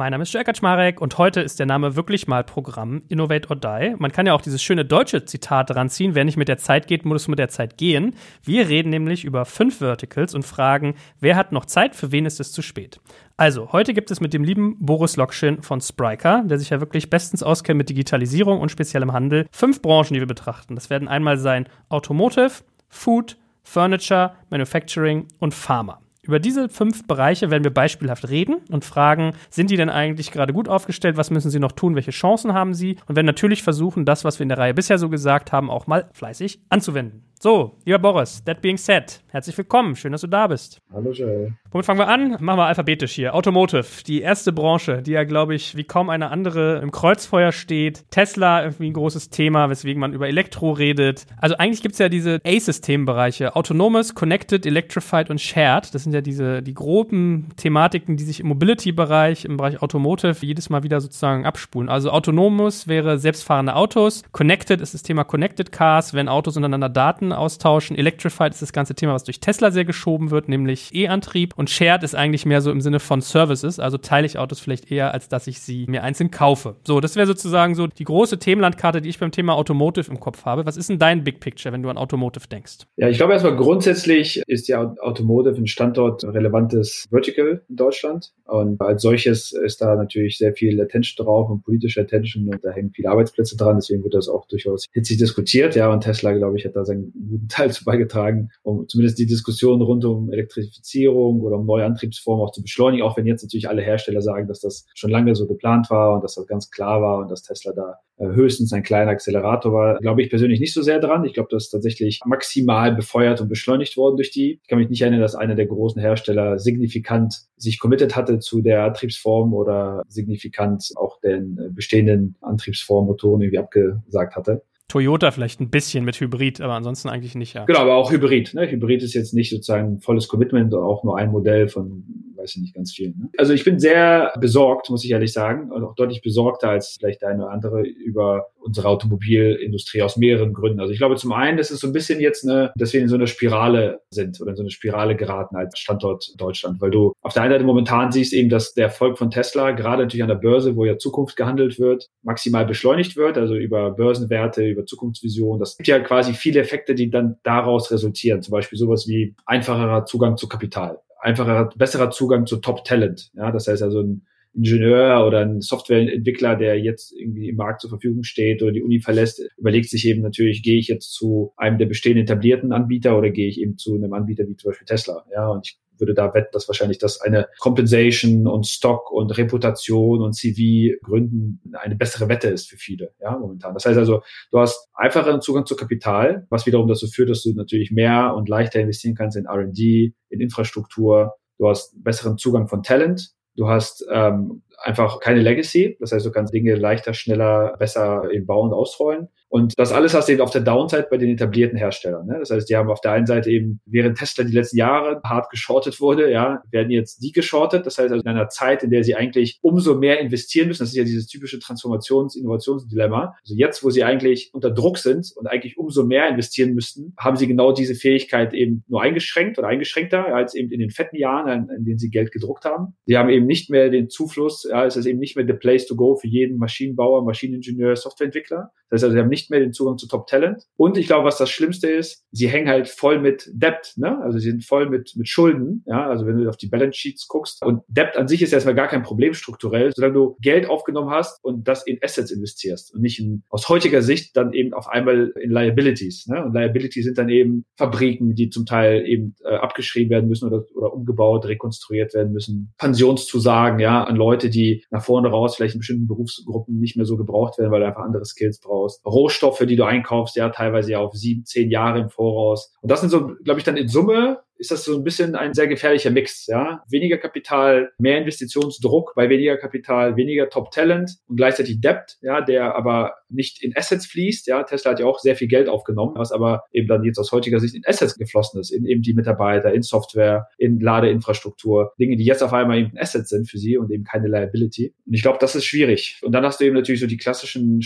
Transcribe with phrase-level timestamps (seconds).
[0.00, 3.56] Mein Name ist Jörg Kaczmarek und heute ist der Name wirklich mal Programm Innovate or
[3.56, 3.94] Die.
[3.98, 7.04] Man kann ja auch dieses schöne deutsche Zitat ranziehen, wer nicht mit der Zeit geht,
[7.04, 8.14] muss mit der Zeit gehen.
[8.42, 12.40] Wir reden nämlich über fünf Verticals und fragen, wer hat noch Zeit, für wen ist
[12.40, 12.98] es zu spät.
[13.36, 17.10] Also, heute gibt es mit dem lieben Boris Lokschin von Spryker, der sich ja wirklich
[17.10, 20.76] bestens auskennt mit Digitalisierung und speziellem Handel, fünf Branchen, die wir betrachten.
[20.76, 22.52] Das werden einmal sein Automotive,
[22.88, 26.00] Food, Furniture, Manufacturing und Pharma.
[26.22, 30.52] Über diese fünf Bereiche werden wir beispielhaft reden und fragen, sind die denn eigentlich gerade
[30.52, 31.16] gut aufgestellt?
[31.16, 31.94] Was müssen sie noch tun?
[31.94, 32.98] Welche Chancen haben sie?
[33.06, 35.86] Und werden natürlich versuchen, das, was wir in der Reihe bisher so gesagt haben, auch
[35.86, 37.29] mal fleißig anzuwenden.
[37.42, 39.96] So, lieber Boris, that being said, herzlich willkommen.
[39.96, 40.82] Schön, dass du da bist.
[40.92, 41.54] Hallo, Joel.
[41.70, 42.32] Womit fangen wir an?
[42.38, 43.34] Machen wir alphabetisch hier.
[43.34, 48.04] Automotive, die erste Branche, die ja, glaube ich, wie kaum eine andere im Kreuzfeuer steht.
[48.10, 51.24] Tesla, irgendwie ein großes Thema, weswegen man über Elektro redet.
[51.38, 53.56] Also eigentlich gibt es ja diese A-System-Bereiche.
[53.56, 55.94] Autonomous, Connected, Electrified und Shared.
[55.94, 60.68] Das sind ja diese, die groben Thematiken, die sich im Mobility-Bereich, im Bereich Automotive jedes
[60.68, 61.88] Mal wieder sozusagen abspulen.
[61.88, 64.24] Also Autonomous wäre selbstfahrende Autos.
[64.32, 67.96] Connected ist das Thema Connected Cars, wenn Autos untereinander Daten Daten austauschen.
[67.96, 71.54] Electrified ist das ganze Thema, was durch Tesla sehr geschoben wird, nämlich E-Antrieb.
[71.56, 74.90] Und Shared ist eigentlich mehr so im Sinne von Services, also teile ich Autos vielleicht
[74.90, 76.76] eher, als dass ich sie mir einzeln kaufe.
[76.86, 80.44] So, das wäre sozusagen so die große Themenlandkarte, die ich beim Thema Automotive im Kopf
[80.44, 80.66] habe.
[80.66, 82.86] Was ist denn dein Big Picture, wenn du an Automotive denkst?
[82.96, 88.32] Ja, ich glaube erstmal grundsätzlich ist ja Automotive ein Standort relevantes Vertical in Deutschland.
[88.44, 92.70] Und als solches ist da natürlich sehr viel Attention drauf und politische Attention und da
[92.70, 93.76] hängen viele Arbeitsplätze dran.
[93.76, 95.76] Deswegen wird das auch durchaus hitzig diskutiert.
[95.76, 99.26] Ja, und Tesla, glaube ich, hat da seinen guten Teil zu beigetragen, um zumindest die
[99.26, 103.68] Diskussion rund um Elektrifizierung oder um neue Antriebsformen auch zu beschleunigen, auch wenn jetzt natürlich
[103.68, 107.02] alle Hersteller sagen, dass das schon lange so geplant war und dass das ganz klar
[107.02, 110.74] war und dass Tesla da äh, höchstens ein kleiner Accelerator war, glaube ich persönlich nicht
[110.74, 111.24] so sehr dran.
[111.24, 114.60] Ich glaube, das ist tatsächlich maximal befeuert und beschleunigt worden durch die.
[114.62, 118.60] Ich kann mich nicht erinnern, dass einer der großen Hersteller signifikant sich committed hatte zu
[118.60, 124.62] der Antriebsform oder signifikant auch den äh, bestehenden Antriebsformen, Motoren irgendwie abgesagt hatte.
[124.90, 127.64] Toyota vielleicht ein bisschen mit Hybrid, aber ansonsten eigentlich nicht, ja.
[127.64, 128.54] Genau, aber auch Hybrid.
[128.54, 128.70] Ne?
[128.70, 132.04] Hybrid ist jetzt nicht sozusagen ein volles Commitment, auch nur ein Modell von,
[132.36, 133.16] weiß ich nicht, ganz vielen.
[133.18, 133.28] Ne?
[133.38, 137.22] Also ich bin sehr besorgt, muss ich ehrlich sagen, und auch deutlich besorgter als vielleicht
[137.24, 140.80] eine oder andere über unsere Automobilindustrie aus mehreren Gründen.
[140.80, 143.08] Also ich glaube zum einen, das ist so ein bisschen jetzt eine, dass wir in
[143.08, 147.12] so einer Spirale sind oder in so eine Spirale geraten als Standort Deutschland, weil du
[147.22, 150.28] auf der einen Seite momentan siehst eben, dass der Erfolg von Tesla gerade natürlich an
[150.28, 155.58] der Börse, wo ja Zukunft gehandelt wird, maximal beschleunigt wird, also über Börsenwerte, über Zukunftsvision.
[155.58, 158.42] Das gibt ja quasi viele Effekte, die dann daraus resultieren.
[158.42, 163.30] Zum Beispiel sowas wie einfacherer Zugang zu Kapital, einfacherer, besserer Zugang zu Top Talent.
[163.34, 167.90] Ja, das heißt also ein Ingenieur oder ein Softwareentwickler, der jetzt irgendwie im Markt zur
[167.90, 171.78] Verfügung steht oder die Uni verlässt, überlegt sich eben natürlich, gehe ich jetzt zu einem
[171.78, 175.24] der bestehenden etablierten Anbieter oder gehe ich eben zu einem Anbieter wie zum Beispiel Tesla.
[175.32, 180.22] Ja, und ich würde da wetten, dass wahrscheinlich das eine Compensation und Stock und Reputation
[180.22, 183.74] und CV Gründen eine bessere Wette ist für viele, ja, momentan.
[183.74, 187.52] Das heißt also, du hast einfacheren Zugang zu Kapital, was wiederum dazu führt, dass du
[187.54, 191.34] natürlich mehr und leichter investieren kannst in R&D, in Infrastruktur.
[191.58, 195.96] Du hast besseren Zugang von Talent, Du hast ähm, einfach keine Legacy.
[196.00, 199.28] Das heißt, du kannst Dinge leichter, schneller, besser eben bauen und ausrollen.
[199.50, 202.24] Und das alles hast du eben auf der Downside bei den etablierten Herstellern.
[202.26, 202.36] Ne?
[202.38, 205.50] Das heißt, die haben auf der einen Seite eben, während Tesla die letzten Jahre hart
[205.50, 207.84] geschortet wurde, ja, werden jetzt die geschortet.
[207.84, 210.84] Das heißt also in einer Zeit, in der sie eigentlich umso mehr investieren müssen.
[210.84, 213.34] Das ist ja dieses typische Transformations-, Innovationsdilemma.
[213.42, 217.36] Also jetzt, wo sie eigentlich unter Druck sind und eigentlich umso mehr investieren müssten, haben
[217.36, 221.68] sie genau diese Fähigkeit eben nur eingeschränkt oder eingeschränkter als eben in den fetten Jahren,
[221.70, 222.94] in, in denen sie Geld gedruckt haben.
[223.04, 225.86] Sie haben eben nicht mehr den Zufluss, ja, es ist eben nicht mehr the place
[225.86, 228.70] to go für jeden Maschinenbauer, Maschineningenieur, Softwareentwickler.
[228.88, 230.64] Das heißt also, sie haben nicht mehr den Zugang zu Top Talent.
[230.76, 234.20] Und ich glaube, was das Schlimmste ist, sie hängen halt voll mit Debt, ne?
[234.22, 236.08] Also sie sind voll mit, mit Schulden, ja?
[236.08, 237.64] Also wenn du auf die Balance Sheets guckst.
[237.64, 241.42] Und Debt an sich ist erstmal gar kein Problem strukturell, solange du Geld aufgenommen hast
[241.44, 245.32] und das in Assets investierst und nicht in, aus heutiger Sicht dann eben auf einmal
[245.40, 246.44] in Liabilities, ne?
[246.44, 250.64] Und Liabilities sind dann eben Fabriken, die zum Teil eben äh, abgeschrieben werden müssen oder,
[250.74, 252.72] oder umgebaut, rekonstruiert werden müssen.
[252.78, 254.59] Pensionszusagen, ja, an Leute, die
[254.90, 258.02] nach vorne raus vielleicht in bestimmten Berufsgruppen nicht mehr so gebraucht werden, weil du einfach
[258.02, 259.04] andere Skills brauchst.
[259.04, 262.72] Rohstoffe, die du einkaufst, ja, teilweise ja auf sieben, zehn Jahre im Voraus.
[262.80, 265.54] Und das sind so, glaube ich, dann in Summe ist das so ein bisschen ein
[265.54, 266.46] sehr gefährlicher Mix.
[266.46, 266.84] Ja?
[266.90, 273.14] Weniger Kapital, mehr Investitionsdruck bei weniger Kapital, weniger Top-Talent und gleichzeitig Debt, ja, der aber
[273.30, 274.46] nicht in Assets fließt.
[274.46, 274.62] Ja?
[274.62, 277.58] Tesla hat ja auch sehr viel Geld aufgenommen, was aber eben dann jetzt aus heutiger
[277.58, 282.24] Sicht in Assets geflossen ist, in eben die Mitarbeiter, in Software, in Ladeinfrastruktur, Dinge, die
[282.24, 284.94] jetzt auf einmal eben Assets sind für sie und eben keine Liability.
[285.06, 286.20] Und ich glaube, das ist schwierig.
[286.22, 287.80] Und dann hast du eben natürlich so die klassischen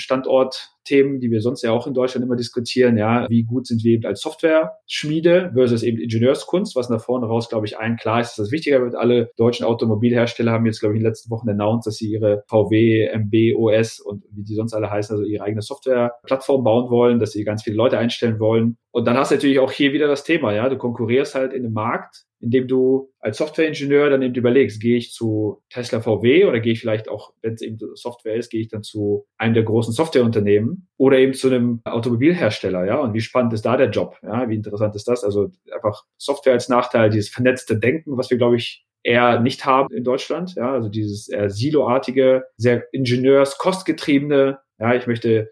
[0.85, 2.97] Standortthemen, die wir sonst ja auch in Deutschland immer diskutieren.
[2.97, 7.49] Ja, wie gut sind wir eben als Software-Schmiede versus eben Ingenieurskunst, was nach vorne raus,
[7.49, 8.95] glaube ich, allen klar ist, dass das wichtiger wird.
[8.95, 12.45] Alle deutschen Automobilhersteller haben jetzt, glaube ich, in den letzten Wochen announced, dass sie ihre
[12.49, 17.19] VW, MB, OS und wie die sonst alle heißen, also ihre eigene Software-Plattform bauen wollen,
[17.19, 18.77] dass sie ganz viele Leute einstellen wollen.
[18.91, 21.65] Und dann hast du natürlich auch hier wieder das Thema, ja, du konkurrierst halt in
[21.65, 26.61] einem Markt, indem du als Softwareingenieur dann eben überlegst, gehe ich zu Tesla VW oder
[26.61, 29.63] gehe ich vielleicht auch, wenn es eben Software ist, gehe ich dann zu einem der
[29.63, 34.19] großen Softwareunternehmen oder eben zu einem Automobilhersteller, ja, und wie spannend ist da der Job,
[34.23, 35.25] ja, wie interessant ist das?
[35.25, 39.95] Also einfach Software als Nachteil, dieses vernetzte Denken, was wir, glaube ich, eher nicht haben
[39.95, 45.51] in Deutschland, ja, also dieses eher siloartige, sehr ingenieurskostgetriebene, ja, ich möchte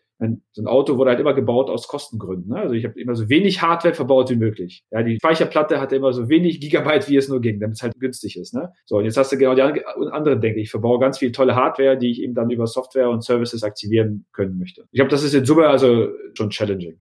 [0.53, 2.53] so ein Auto wurde halt immer gebaut aus Kostengründen.
[2.53, 2.61] Ne?
[2.61, 4.85] Also ich habe immer so wenig Hardware verbaut wie möglich.
[4.91, 7.95] Ja, die Speicherplatte hatte immer so wenig Gigabyte, wie es nur ging, damit es halt
[7.99, 8.55] günstig ist.
[8.55, 8.73] Ne?
[8.87, 11.97] So, und jetzt hast du genau die andere, denke ich, verbaue ganz viel tolle Hardware,
[11.97, 14.83] die ich eben dann über Software und Services aktivieren können möchte.
[14.93, 17.01] Ich glaube, das ist in Summe also schon challenging.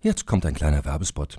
[0.00, 1.38] Jetzt kommt ein kleiner Werbespot.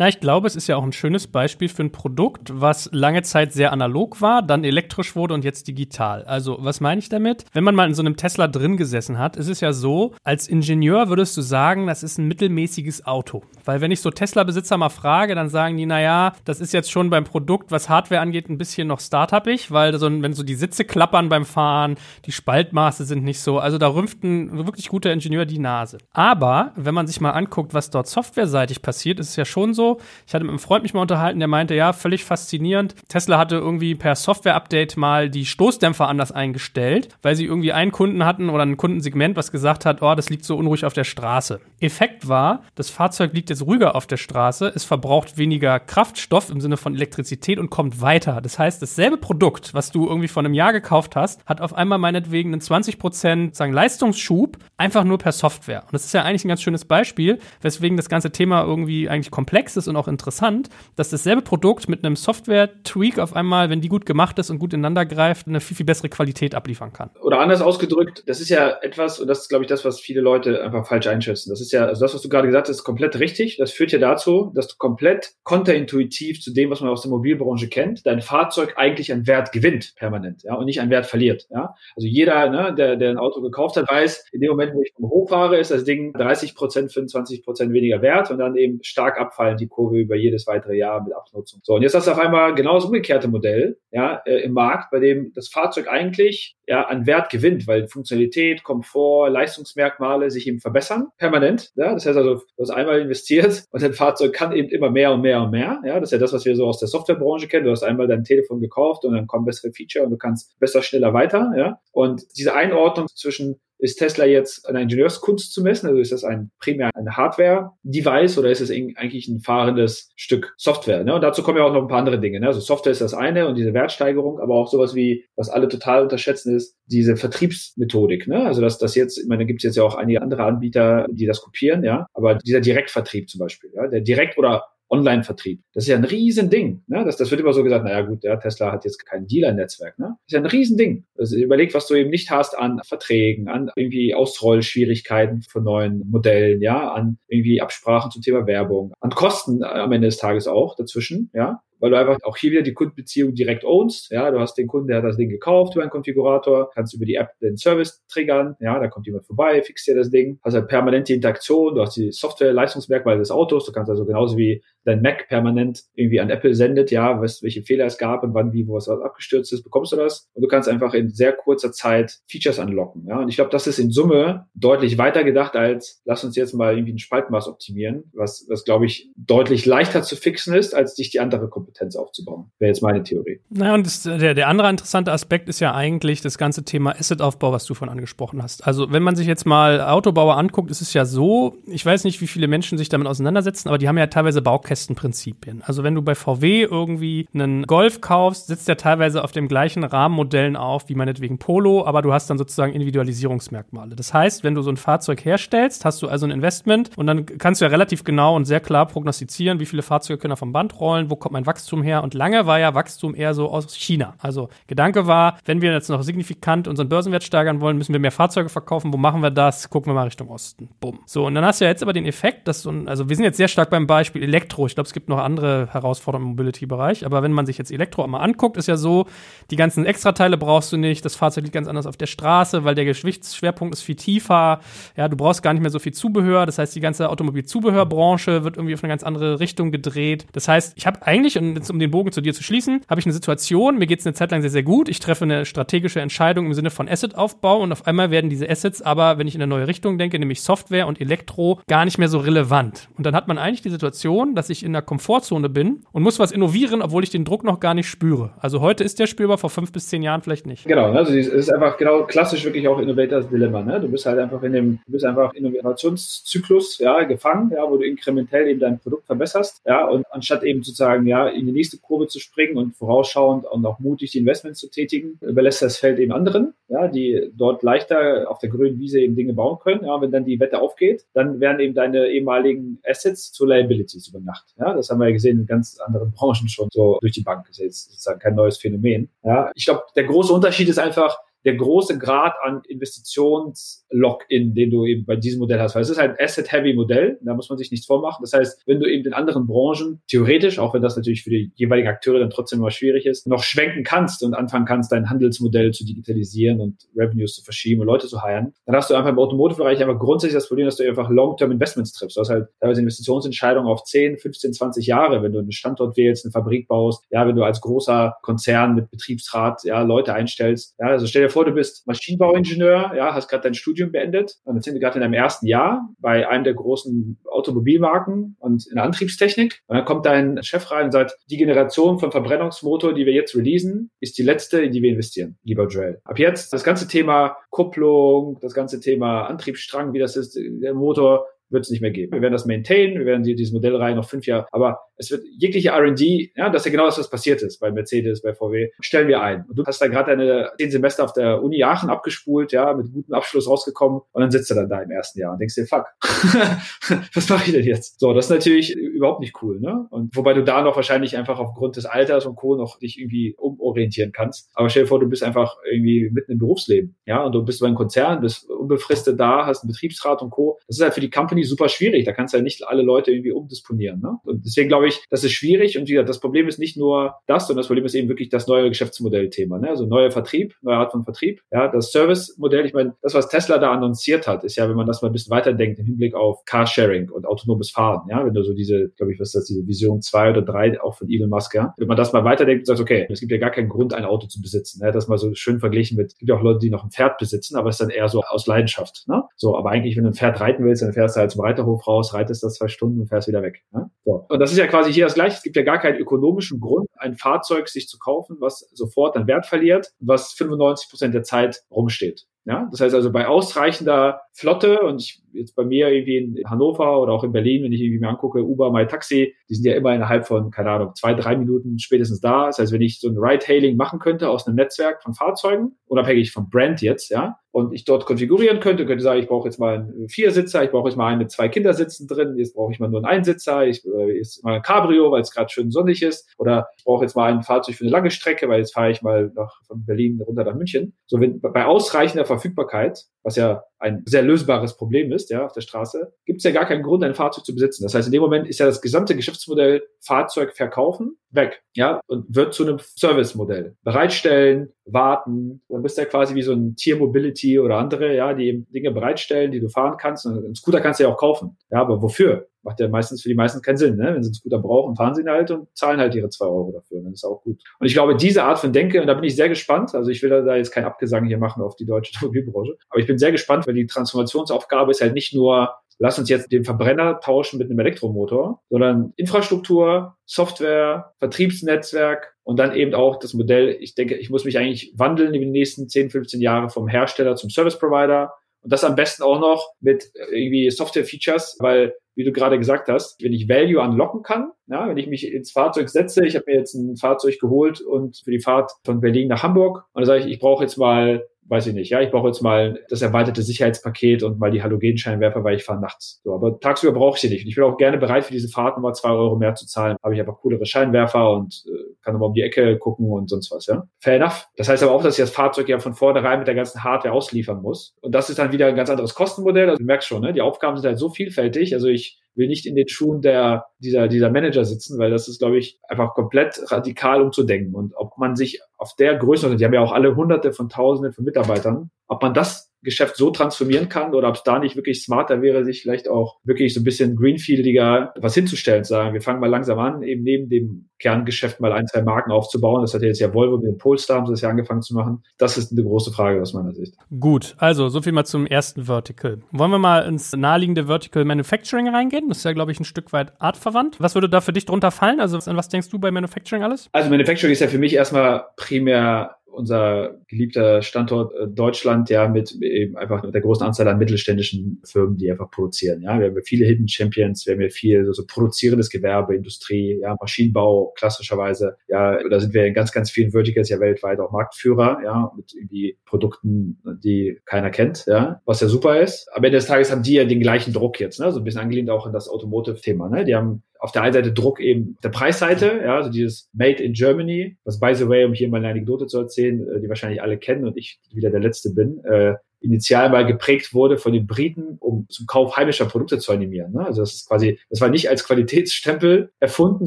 [0.00, 3.20] Na, ich glaube, es ist ja auch ein schönes Beispiel für ein Produkt, was lange
[3.20, 6.24] Zeit sehr analog war, dann elektrisch wurde und jetzt digital.
[6.24, 7.44] Also, was meine ich damit?
[7.52, 10.48] Wenn man mal in so einem Tesla drin gesessen hat, ist es ja so, als
[10.48, 13.42] Ingenieur würdest du sagen, das ist ein mittelmäßiges Auto.
[13.66, 17.10] Weil wenn ich so Tesla-Besitzer mal frage, dann sagen die, naja, das ist jetzt schon
[17.10, 20.86] beim Produkt, was Hardware angeht, ein bisschen noch startupig, weil so, wenn so die Sitze
[20.86, 23.58] klappern beim Fahren, die Spaltmaße sind nicht so.
[23.58, 25.98] Also da rümpft ein wirklich guter Ingenieur die Nase.
[26.14, 29.89] Aber wenn man sich mal anguckt, was dort softwareseitig passiert, ist es ja schon so,
[30.26, 32.94] ich hatte mit einem Freund mich mal unterhalten, der meinte, ja, völlig faszinierend.
[33.08, 38.24] Tesla hatte irgendwie per Software-Update mal die Stoßdämpfer anders eingestellt, weil sie irgendwie einen Kunden
[38.24, 41.60] hatten oder ein Kundensegment, was gesagt hat, oh, das liegt so unruhig auf der Straße.
[41.80, 46.60] Effekt war, das Fahrzeug liegt jetzt ruhiger auf der Straße, es verbraucht weniger Kraftstoff im
[46.60, 48.40] Sinne von Elektrizität und kommt weiter.
[48.40, 51.98] Das heißt, dasselbe Produkt, was du irgendwie vor einem Jahr gekauft hast, hat auf einmal
[51.98, 55.82] meinetwegen einen 20% sagen, Leistungsschub, einfach nur per Software.
[55.84, 59.30] Und das ist ja eigentlich ein ganz schönes Beispiel, weswegen das ganze Thema irgendwie eigentlich
[59.30, 63.80] komplex ist ist und auch interessant, dass dasselbe Produkt mit einem Software-Tweak auf einmal, wenn
[63.80, 67.10] die gut gemacht ist und gut ineinander greift, eine viel, viel bessere Qualität abliefern kann.
[67.20, 70.20] Oder anders ausgedrückt, das ist ja etwas, und das ist, glaube ich, das, was viele
[70.20, 71.50] Leute einfach falsch einschätzen.
[71.50, 73.56] Das ist ja, also das, was du gerade gesagt hast, ist komplett richtig.
[73.56, 77.68] Das führt ja dazu, dass du komplett konterintuitiv zu dem, was man aus der Mobilbranche
[77.68, 81.74] kennt, dein Fahrzeug eigentlich an Wert gewinnt, permanent, ja, und nicht an Wert verliert, ja.
[81.96, 84.92] Also jeder, ne, der, der ein Auto gekauft hat, weiß, in dem Moment, wo ich
[85.00, 89.56] hochfahre, ist das Ding 30 Prozent, 25 Prozent weniger wert und dann eben stark abfallen
[89.56, 91.60] die Kurve über jedes weitere Jahr mit Abnutzung.
[91.62, 94.90] So, und jetzt hast du auf einmal genau das umgekehrte Modell ja, äh, im Markt,
[94.90, 100.60] bei dem das Fahrzeug eigentlich ja, an Wert gewinnt, weil Funktionalität, Komfort, Leistungsmerkmale sich eben
[100.60, 101.72] verbessern, permanent.
[101.74, 101.92] Ja?
[101.94, 105.22] Das heißt also, du hast einmal investiert und dein Fahrzeug kann eben immer mehr und
[105.22, 105.80] mehr und mehr.
[105.84, 105.98] Ja?
[105.98, 107.64] Das ist ja das, was wir so aus der Softwarebranche kennen.
[107.64, 110.82] Du hast einmal dein Telefon gekauft und dann kommen bessere Feature und du kannst besser,
[110.82, 111.52] schneller weiter.
[111.56, 111.80] Ja?
[111.92, 115.88] Und diese Einordnung zwischen ist Tesla jetzt an Ingenieurskunst zu messen?
[115.88, 121.04] Also ist das ein primär ein Hardware-Device oder ist es eigentlich ein fahrendes Stück Software?
[121.04, 121.14] Ne?
[121.14, 122.40] Und dazu kommen ja auch noch ein paar andere Dinge.
[122.40, 122.46] Ne?
[122.46, 126.02] Also Software ist das eine und diese Wertsteigerung, aber auch sowas wie, was alle total
[126.02, 128.26] unterschätzen, ist diese Vertriebsmethodik.
[128.26, 128.44] Ne?
[128.44, 131.06] Also dass das jetzt, ich meine, da gibt es jetzt ja auch einige andere Anbieter,
[131.10, 132.06] die das kopieren, ja.
[132.14, 135.62] Aber dieser Direktvertrieb zum Beispiel, ja, der Direkt- oder Online-Vertrieb.
[135.72, 136.82] Das ist ja ein Riesending.
[136.88, 137.04] Ne?
[137.04, 139.98] Das, das wird immer so gesagt, naja gut, der Tesla hat jetzt kein Dealer-Netzwerk.
[139.98, 140.06] Ne?
[140.08, 141.04] Das ist ja ein Riesending.
[141.16, 146.60] Also überleg, was du eben nicht hast an Verträgen, an irgendwie Ausrollschwierigkeiten von neuen Modellen,
[146.60, 151.30] ja, an irgendwie Absprachen zum Thema Werbung, an Kosten am Ende des Tages auch dazwischen,
[151.34, 154.10] ja weil du einfach auch hier wieder die Kundenbeziehung direkt ownst.
[154.10, 157.06] Ja, du hast den Kunden, der hat das Ding gekauft über einen Konfigurator, kannst über
[157.06, 158.56] die App den Service triggern.
[158.60, 160.38] Ja, da kommt jemand vorbei, fixt dir das Ding.
[160.44, 161.74] Hast halt permanente Interaktion.
[161.74, 163.66] Du hast die Software-Leistungsmerkmale des Autos.
[163.66, 167.62] Du kannst also genauso wie dein Mac permanent irgendwie an Apple sendet, ja, was, welche
[167.62, 170.28] Fehler es gab und wann, wie, wo was abgestürzt ist, bekommst du das.
[170.32, 173.06] Und du kannst einfach in sehr kurzer Zeit Features anlocken.
[173.06, 176.54] Ja, und ich glaube, das ist in Summe deutlich weiter gedacht als, lass uns jetzt
[176.54, 180.94] mal irgendwie ein Spaltmaß optimieren, was, was glaube ich, deutlich leichter zu fixen ist, als
[180.94, 182.50] dich die andere Kompetenz Kompetenz aufzubauen.
[182.58, 183.40] Wäre jetzt meine Theorie.
[183.50, 187.52] Naja, und das, der, der andere interessante Aspekt ist ja eigentlich das ganze Thema Assetaufbau,
[187.52, 188.66] was du vorhin angesprochen hast.
[188.66, 192.20] Also, wenn man sich jetzt mal Autobauer anguckt, ist es ja so, ich weiß nicht,
[192.20, 195.62] wie viele Menschen sich damit auseinandersetzen, aber die haben ja teilweise Baukästenprinzipien.
[195.64, 199.84] Also, wenn du bei VW irgendwie einen Golf kaufst, sitzt der teilweise auf dem gleichen
[199.84, 203.94] Rahmenmodellen auf, wie meinetwegen Polo, aber du hast dann sozusagen Individualisierungsmerkmale.
[203.94, 207.26] Das heißt, wenn du so ein Fahrzeug herstellst, hast du also ein Investment und dann
[207.26, 210.52] kannst du ja relativ genau und sehr klar prognostizieren, wie viele Fahrzeuge können da vom
[210.52, 212.02] Band rollen, wo kommt mein Wachstum Wachstum her.
[212.02, 214.14] Und lange war ja Wachstum eher so aus China.
[214.18, 218.12] Also Gedanke war, wenn wir jetzt noch signifikant unseren Börsenwert steigern wollen, müssen wir mehr
[218.12, 218.92] Fahrzeuge verkaufen.
[218.92, 219.68] Wo machen wir das?
[219.68, 220.70] Gucken wir mal Richtung Osten.
[220.80, 221.00] Bumm.
[221.04, 223.16] So, und dann hast du ja jetzt aber den Effekt, dass so ein, also wir
[223.16, 224.66] sind jetzt sehr stark beim Beispiel Elektro.
[224.66, 227.04] Ich glaube, es gibt noch andere Herausforderungen im Mobility-Bereich.
[227.04, 229.06] Aber wenn man sich jetzt Elektro mal anguckt, ist ja so,
[229.50, 231.04] die ganzen Extrateile brauchst du nicht.
[231.04, 234.60] Das Fahrzeug liegt ganz anders auf der Straße, weil der Gewichtsschwerpunkt ist viel tiefer.
[234.96, 236.46] Ja, du brauchst gar nicht mehr so viel Zubehör.
[236.46, 240.26] Das heißt, die ganze Automobilzubehörbranche wird irgendwie auf eine ganz andere Richtung gedreht.
[240.32, 243.06] Das heißt, ich habe eigentlich, und um den Bogen zu dir zu schließen, habe ich
[243.06, 244.88] eine Situation, mir geht es eine Zeit lang sehr, sehr gut.
[244.88, 248.82] Ich treffe eine strategische Entscheidung im Sinne von Assetaufbau und auf einmal werden diese Assets
[248.82, 252.08] aber, wenn ich in eine neue Richtung denke, nämlich Software und Elektro, gar nicht mehr
[252.08, 252.88] so relevant.
[252.96, 256.18] Und dann hat man eigentlich die Situation, dass ich in der Komfortzone bin und muss
[256.18, 258.32] was innovieren, obwohl ich den Druck noch gar nicht spüre.
[258.38, 260.66] Also heute ist der spürbar, vor fünf bis zehn Jahren vielleicht nicht.
[260.66, 263.62] Genau, also es ist einfach genau klassisch wirklich auch Innovators Dilemma.
[263.62, 263.80] Ne?
[263.80, 267.84] Du bist halt einfach in dem, du bist einfach Innovationszyklus ja, gefangen, ja, wo du
[267.84, 272.06] inkrementell eben dein Produkt verbesserst, ja, und anstatt eben sozusagen ja in die nächste Kurve
[272.06, 276.12] zu springen und vorausschauend und auch mutig die Investments zu tätigen, überlässt das Feld eben
[276.12, 279.84] anderen, ja, die dort leichter auf der grünen Wiese eben Dinge bauen können.
[279.84, 284.20] Ja, wenn dann die Wette aufgeht, dann werden eben deine ehemaligen Assets zu Liabilities über
[284.20, 284.54] Nacht.
[284.58, 287.46] Ja, das haben wir ja gesehen in ganz anderen Branchen schon so durch die Bank.
[287.48, 289.08] Das ist jetzt sozusagen kein neues Phänomen.
[289.24, 294.84] Ja, ich glaube, der große Unterschied ist einfach, der große Grad an Investitions-Lock-in, den du
[294.84, 295.74] eben bei diesem Modell hast.
[295.74, 298.22] Weil es ist halt ein Asset-Heavy-Modell, da muss man sich nichts vormachen.
[298.22, 301.52] Das heißt, wenn du eben in anderen Branchen theoretisch, auch wenn das natürlich für die
[301.54, 305.72] jeweiligen Akteure dann trotzdem mal schwierig ist, noch schwenken kannst und anfangen kannst, dein Handelsmodell
[305.72, 309.18] zu digitalisieren und Revenues zu verschieben und Leute zu heiren, dann hast du einfach im
[309.18, 312.16] Automotive-Bereich einfach grundsätzlich das Problem, dass du einfach Long-Term-Investments triffst.
[312.16, 316.24] Du hast halt teilweise Investitionsentscheidungen auf 10, 15, 20 Jahre, wenn du einen Standort wählst,
[316.24, 320.74] eine Fabrik baust, ja, wenn du als großer Konzern mit Betriebsrat, ja, Leute einstellst.
[320.78, 324.56] Ja, also stell dir vor, du bist Maschinenbauingenieur, ja, hast gerade dein Studium beendet und
[324.56, 328.74] jetzt sind wir gerade in deinem ersten Jahr bei einem der großen Automobilmarken und in
[328.76, 329.60] der Antriebstechnik.
[329.66, 333.34] Und dann kommt dein Chef rein und sagt, die Generation von Verbrennungsmotor, die wir jetzt
[333.34, 336.00] releasen, ist die letzte, in die wir investieren, lieber Joel.
[336.04, 341.26] Ab jetzt das ganze Thema Kupplung, das ganze Thema Antriebsstrang, wie das ist, der Motor,
[341.50, 342.12] wird es nicht mehr geben.
[342.12, 345.70] Wir werden das maintainen, wir werden dieses Modellreihe noch fünf Jahre, aber es wird jegliche
[345.70, 349.08] R&D, ja, das ist ja genau das, was passiert ist bei Mercedes, bei VW, stellen
[349.08, 349.46] wir ein.
[349.48, 352.92] Und du hast da gerade deine zehn Semester auf der Uni Aachen abgespult, ja, mit
[352.92, 355.66] gutem Abschluss rausgekommen und dann sitzt du dann da im ersten Jahr und denkst dir,
[355.66, 355.86] fuck,
[357.14, 357.98] was mache ich denn jetzt?
[357.98, 359.86] So, das ist natürlich überhaupt nicht cool, ne?
[359.90, 362.56] Und wobei du da noch wahrscheinlich einfach aufgrund des Alters und Co.
[362.56, 364.50] noch dich irgendwie umorientieren kannst.
[364.54, 367.60] Aber stell dir vor, du bist einfach irgendwie mitten im Berufsleben, ja, und du bist
[367.60, 370.58] bei einem Konzern, bist unbefristet da, hast einen Betriebsrat und Co.
[370.66, 372.04] Das ist halt für die Company super schwierig.
[372.04, 374.18] Da kannst du ja nicht alle Leute irgendwie umdisponieren, ne?
[374.24, 375.78] Und deswegen glaube ich, das ist schwierig.
[375.78, 378.28] Und wie gesagt, das Problem ist nicht nur das, sondern das Problem ist eben wirklich
[378.28, 379.68] das neue Geschäftsmodellthema, ne?
[379.68, 382.66] Also neuer Vertrieb, neue Art von Vertrieb, ja, das Service-Modell.
[382.66, 385.12] Ich meine, das, was Tesla da annonciert hat, ist ja, wenn man das mal ein
[385.12, 389.12] bisschen weiterdenkt im Hinblick auf Carsharing und autonomes Fahren, ja, wenn du so diese, glaube
[389.12, 391.88] ich, was ist das, diese Vision zwei oder drei auch von Elon Musk, ja, wenn
[391.88, 394.26] man das mal weiterdenkt und sagt, okay, es gibt ja gar keinen Grund, ein Auto
[394.26, 394.92] zu besitzen, ne?
[394.92, 397.18] das mal so schön verglichen mit, es gibt ja auch Leute, die noch ein Pferd
[397.18, 399.24] besitzen, aber es ist dann eher so aus Leidenschaft, ne?
[399.36, 401.86] So, aber eigentlich, wenn du ein Pferd reiten willst, dann fährst du halt zum Reiterhof
[401.86, 403.62] raus, reitest das zwei Stunden und fährst wieder weg.
[403.72, 403.90] Ne?
[404.04, 404.24] So.
[404.28, 405.36] Und das ist ja quasi hier das Gleiche.
[405.36, 409.26] Es gibt ja gar keinen ökonomischen Grund, ein Fahrzeug sich zu kaufen, was sofort an
[409.26, 412.26] Wert verliert, was 95 Prozent der Zeit rumsteht.
[412.46, 417.00] Ja, das heißt also bei ausreichender Flotte und ich, jetzt bei mir irgendwie in Hannover
[417.00, 419.74] oder auch in Berlin, wenn ich irgendwie mir angucke, Uber, My Taxi, die sind ja
[419.74, 422.46] immer innerhalb von, keine Ahnung, zwei, drei Minuten spätestens da.
[422.46, 426.32] Das heißt, wenn ich so ein Ride-Hailing machen könnte aus einem Netzwerk von Fahrzeugen, unabhängig
[426.32, 429.80] vom Brand jetzt, ja, und ich dort konfigurieren könnte, könnte sagen, ich brauche jetzt mal
[429.80, 432.88] einen Viersitzer, ich brauche jetzt mal einen mit zwei Kindersitzen drin, jetzt brauche ich mal
[432.88, 436.32] nur einen Einsitzer, ich äh, jetzt mal ein Cabrio, weil es gerade schön sonnig ist,
[436.38, 439.02] oder ich brauche jetzt mal ein Fahrzeug für eine lange Strecke, weil jetzt fahre ich
[439.02, 440.94] mal nach von Berlin runter nach München.
[441.06, 445.62] So wenn bei ausreichender Verfügbarkeit, was ja ein sehr lösbares Problem ist, ja, auf der
[445.62, 447.82] Straße, gibt es ja gar keinen Grund, ein Fahrzeug zu besitzen.
[447.82, 452.34] Das heißt, in dem Moment ist ja das gesamte Geschäftsmodell Fahrzeug verkaufen weg, ja, und
[452.34, 453.76] wird zu einem Servicemodell.
[453.82, 458.34] Bereitstellen, warten, dann bist du ja quasi wie so ein Tier Mobility oder andere, ja,
[458.34, 460.26] die eben Dinge bereitstellen, die du fahren kannst.
[460.26, 461.56] Und einen Scooter kannst du ja auch kaufen.
[461.70, 462.48] Ja, aber wofür?
[462.62, 464.14] Macht ja meistens für die meisten keinen Sinn, ne?
[464.14, 466.72] Wenn sie einen Scooter brauchen, fahren sie ihn halt und zahlen halt ihre zwei Euro
[466.72, 467.00] dafür.
[467.02, 467.60] Dann ist auch gut.
[467.78, 470.22] Und ich glaube, diese Art von Denke, und da bin ich sehr gespannt, also ich
[470.22, 473.32] will da jetzt keinen Abgesang hier machen auf die deutsche Automobilbranche, aber ich bin sehr
[473.32, 477.68] gespannt, weil die Transformationsaufgabe ist halt nicht nur lass uns jetzt den Verbrenner tauschen mit
[477.68, 483.76] einem Elektromotor, sondern Infrastruktur, Software, Vertriebsnetzwerk und dann eben auch das Modell.
[483.80, 487.36] Ich denke, ich muss mich eigentlich wandeln in den nächsten 10, 15 Jahre vom Hersteller
[487.36, 488.32] zum Service Provider.
[488.62, 493.22] Und das am besten auch noch mit irgendwie Software-Features, weil, wie du gerade gesagt hast,
[493.22, 496.58] wenn ich Value anlocken kann, ja, wenn ich mich ins Fahrzeug setze, ich habe mir
[496.58, 500.20] jetzt ein Fahrzeug geholt und für die Fahrt von Berlin nach Hamburg und dann sage
[500.20, 503.42] ich, ich brauche jetzt mal weiß ich nicht, ja, ich brauche jetzt mal das erweiterte
[503.42, 506.20] Sicherheitspaket und mal die Halogenscheinwerfer, weil ich fahre nachts.
[506.22, 507.44] So, aber tagsüber brauche ich sie nicht.
[507.44, 509.96] Und ich bin auch gerne bereit, für diese Fahrt nochmal zwei Euro mehr zu zahlen.
[510.02, 513.50] Habe ich einfach coolere Scheinwerfer und äh, kann nochmal um die Ecke gucken und sonst
[513.50, 513.84] was, ja.
[513.98, 514.48] Fair enough.
[514.56, 517.14] Das heißt aber auch, dass ich das Fahrzeug ja von vornherein mit der ganzen Hardware
[517.14, 517.94] ausliefern muss.
[518.00, 519.70] Und das ist dann wieder ein ganz anderes Kostenmodell.
[519.70, 520.32] Also du merkst schon, ne?
[520.32, 521.74] die Aufgaben sind halt so vielfältig.
[521.74, 525.38] Also ich will nicht in den Schuhen der, dieser, dieser Manager sitzen, weil das ist,
[525.38, 527.74] glaube ich, einfach komplett radikal umzudenken.
[527.74, 531.12] Und ob man sich auf der Größe, die haben ja auch alle hunderte von tausenden
[531.12, 535.02] von Mitarbeitern, ob man das Geschäft so transformieren kann oder ob es da nicht wirklich
[535.02, 539.20] smarter wäre, sich vielleicht auch wirklich so ein bisschen greenfieldiger was hinzustellen, zu sagen, wir
[539.20, 542.82] fangen mal langsam an, eben neben dem Kerngeschäft mal ein, zwei Marken aufzubauen.
[542.82, 545.22] Das hat jetzt ja Volvo mit dem Polestar, haben sie das ja angefangen zu machen.
[545.38, 546.94] Das ist eine große Frage aus meiner Sicht.
[547.18, 549.38] Gut, also so viel mal zum ersten Vertical.
[549.50, 552.28] Wollen wir mal ins naheliegende Vertical Manufacturing reingehen?
[552.28, 553.96] Das ist ja, glaube ich, ein Stück weit artverwandt.
[553.98, 555.20] Was würde da für dich drunter fallen?
[555.20, 556.88] Also an was denkst du bei Manufacturing alles?
[556.92, 562.52] Also Manufacturing ist ja für mich erstmal primär unser geliebter Standort äh, Deutschland, ja, mit
[562.62, 566.02] eben einfach mit der großen Anzahl an mittelständischen Firmen, die einfach produzieren.
[566.02, 569.98] Ja, wir haben viele Hidden Champions, wir haben ja viel so, so produzierendes Gewerbe, Industrie,
[570.00, 571.76] ja, Maschinenbau klassischerweise.
[571.88, 575.52] Ja, da sind wir in ganz, ganz vielen Verticals ja weltweit auch Marktführer, ja, mit
[575.54, 579.28] irgendwie Produkten, die keiner kennt, ja, was ja super ist.
[579.32, 581.60] Am Ende des Tages haben die ja den gleichen Druck jetzt, ne, so ein bisschen
[581.60, 583.24] angelehnt auch in das Automotive-Thema, ne.
[583.24, 586.92] Die haben auf der einen Seite Druck eben der Preisseite, ja, also dieses Made in
[586.92, 590.22] Germany, was by the way, um hier mal eine Anekdote zu erzählen, äh, die wahrscheinlich
[590.22, 594.26] alle kennen und ich wieder der Letzte bin, äh, initial mal geprägt wurde von den
[594.26, 596.72] Briten, um zum Kauf heimischer Produkte zu animieren.
[596.72, 596.84] Ne?
[596.84, 599.86] Also das ist quasi, das war nicht als Qualitätsstempel erfunden,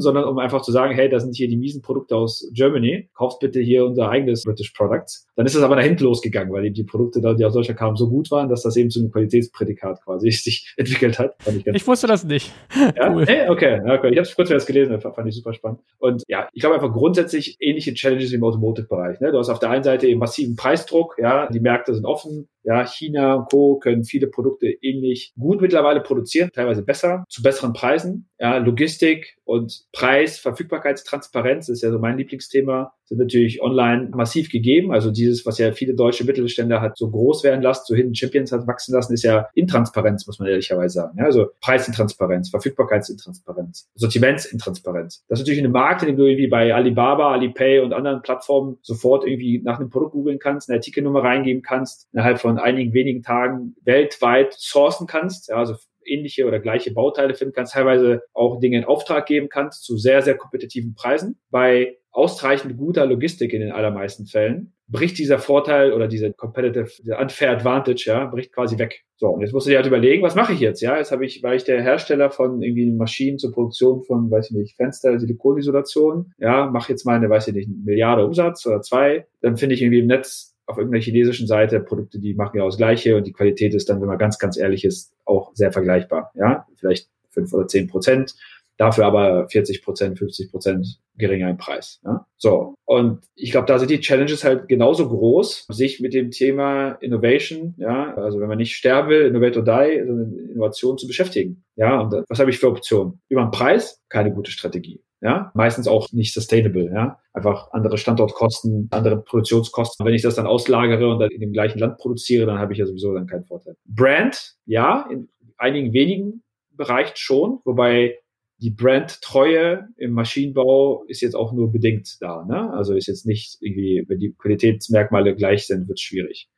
[0.00, 3.40] sondern um einfach zu sagen, hey, da sind hier die miesen Produkte aus Germany, kauft
[3.40, 5.26] bitte hier unser eigenes British Products.
[5.36, 7.96] Dann ist es aber nach hinten losgegangen, weil eben die Produkte, die aus Deutschland kamen,
[7.96, 11.36] so gut waren, dass das eben zu einem Qualitätsprädikat quasi sich entwickelt hat.
[11.46, 12.52] Ich, ich, wusste das nicht.
[12.96, 13.12] Ja?
[13.12, 13.26] Cool.
[13.26, 14.10] Hey, okay, okay.
[14.10, 15.80] Ich habe es kurz erst gelesen, fand ich super spannend.
[15.98, 19.20] Und ja, ich glaube einfach grundsätzlich ähnliche Challenges im Automotive-Bereich.
[19.20, 19.32] Ne?
[19.32, 22.86] Du hast auf der einen Seite eben massiven Preisdruck, ja, die Märkte sind offen, ja,
[22.86, 23.78] China und Co.
[23.78, 28.28] können viele Produkte ähnlich gut mittlerweile produzieren, teilweise besser, zu besseren Preisen.
[28.38, 34.92] Ja, Logistik und Preis, Verfügbarkeitstransparenz ist ja so mein Lieblingsthema, sind natürlich online massiv gegeben.
[34.92, 38.52] Also dieses, was ja viele deutsche Mittelständler hat so groß werden lassen, so Hidden Champions
[38.52, 41.18] hat wachsen lassen, ist ja Intransparenz, muss man ehrlicherweise sagen.
[41.18, 45.24] Ja, also Preisintransparenz, Verfügbarkeitsintransparenz, Sortimentsintransparenz.
[45.28, 48.22] Das ist natürlich in einem Markt, in dem du irgendwie bei Alibaba, Alipay und anderen
[48.22, 52.92] Plattformen sofort irgendwie nach einem Produkt googeln kannst, eine Artikelnummer reingeben kannst, innerhalb von einigen
[52.94, 55.48] wenigen Tagen weltweit sourcen kannst.
[55.48, 55.74] Ja, also
[56.06, 60.22] ähnliche oder gleiche Bauteile finden kannst, teilweise auch Dinge in Auftrag geben kannst zu sehr,
[60.22, 61.38] sehr kompetitiven Preisen.
[61.50, 67.18] Bei ausreichend guter Logistik in den allermeisten Fällen bricht dieser Vorteil oder diese competitive, dieser
[67.18, 69.04] unfair advantage, ja, bricht quasi weg.
[69.16, 70.96] So, und jetzt musst du dir halt überlegen, was mache ich jetzt, ja?
[70.96, 74.56] Jetzt habe ich, war ich der Hersteller von irgendwie Maschinen zur Produktion von, weiß ich
[74.56, 79.26] nicht, Fenster, Silikonisolation, ja, mache jetzt mal eine, weiß ich nicht, Milliarde Umsatz oder zwei,
[79.40, 82.68] dann finde ich irgendwie im Netz auf irgendeiner chinesischen Seite Produkte, die machen ja auch
[82.68, 85.72] das Gleiche und die Qualität ist dann, wenn man ganz, ganz ehrlich ist, auch sehr
[85.72, 86.66] vergleichbar, ja?
[86.76, 88.34] Vielleicht fünf oder zehn Prozent
[88.76, 92.00] dafür aber 40 Prozent, 50 Prozent geringer im Preis.
[92.04, 92.26] Ja?
[92.36, 96.92] So, und ich glaube, da sind die Challenges halt genauso groß, sich mit dem Thema
[97.00, 101.64] Innovation, ja, also wenn man nicht sterben will, Innovate or Die, sondern Innovation zu beschäftigen.
[101.76, 103.20] Ja, und was habe ich für Optionen?
[103.28, 105.00] Über den Preis keine gute Strategie.
[105.24, 110.04] ja, meistens auch nicht sustainable, ja, einfach andere Standortkosten, andere Produktionskosten.
[110.04, 112.78] Wenn ich das dann auslagere und dann in dem gleichen Land produziere, dann habe ich
[112.78, 113.74] ja sowieso dann keinen Vorteil.
[113.86, 118.18] Brand, ja, in einigen wenigen Bereichen schon, wobei
[118.58, 122.44] die Brandtreue im Maschinenbau ist jetzt auch nur bedingt da.
[122.44, 122.72] Ne?
[122.72, 126.48] Also ist jetzt nicht irgendwie, wenn die Qualitätsmerkmale gleich sind, wird es schwierig.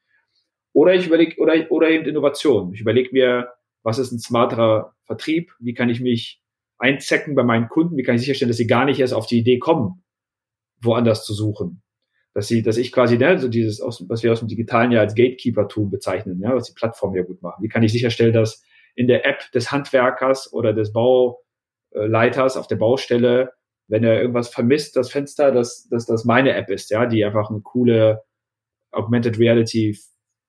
[0.73, 2.73] Oder ich überlege, oder, oder eben Innovation.
[2.75, 3.49] Ich überlege mir,
[3.83, 5.53] was ist ein smarterer Vertrieb?
[5.59, 6.43] Wie kann ich mich
[6.79, 7.97] einzecken bei meinen Kunden?
[7.97, 10.05] Wie kann ich sicherstellen, dass sie gar nicht erst auf die Idee kommen,
[10.83, 11.83] woanders zu suchen?
[12.35, 15.15] Dass sie, dass ich quasi, ne, so dieses, was wir aus dem Digitalen ja als
[15.15, 17.63] Gatekeeper-Tool bezeichnen, ja, was die Plattform ja gut machen.
[17.63, 18.63] Wie kann ich sicherstellen, dass
[18.95, 20.93] in der App des Handwerkers oder des
[21.97, 23.53] Bauleiters auf der Baustelle,
[23.89, 27.51] wenn er irgendwas vermisst, das Fenster, dass, dass das meine App ist, ja, die einfach
[27.51, 28.23] eine coole
[28.91, 29.97] Augmented Reality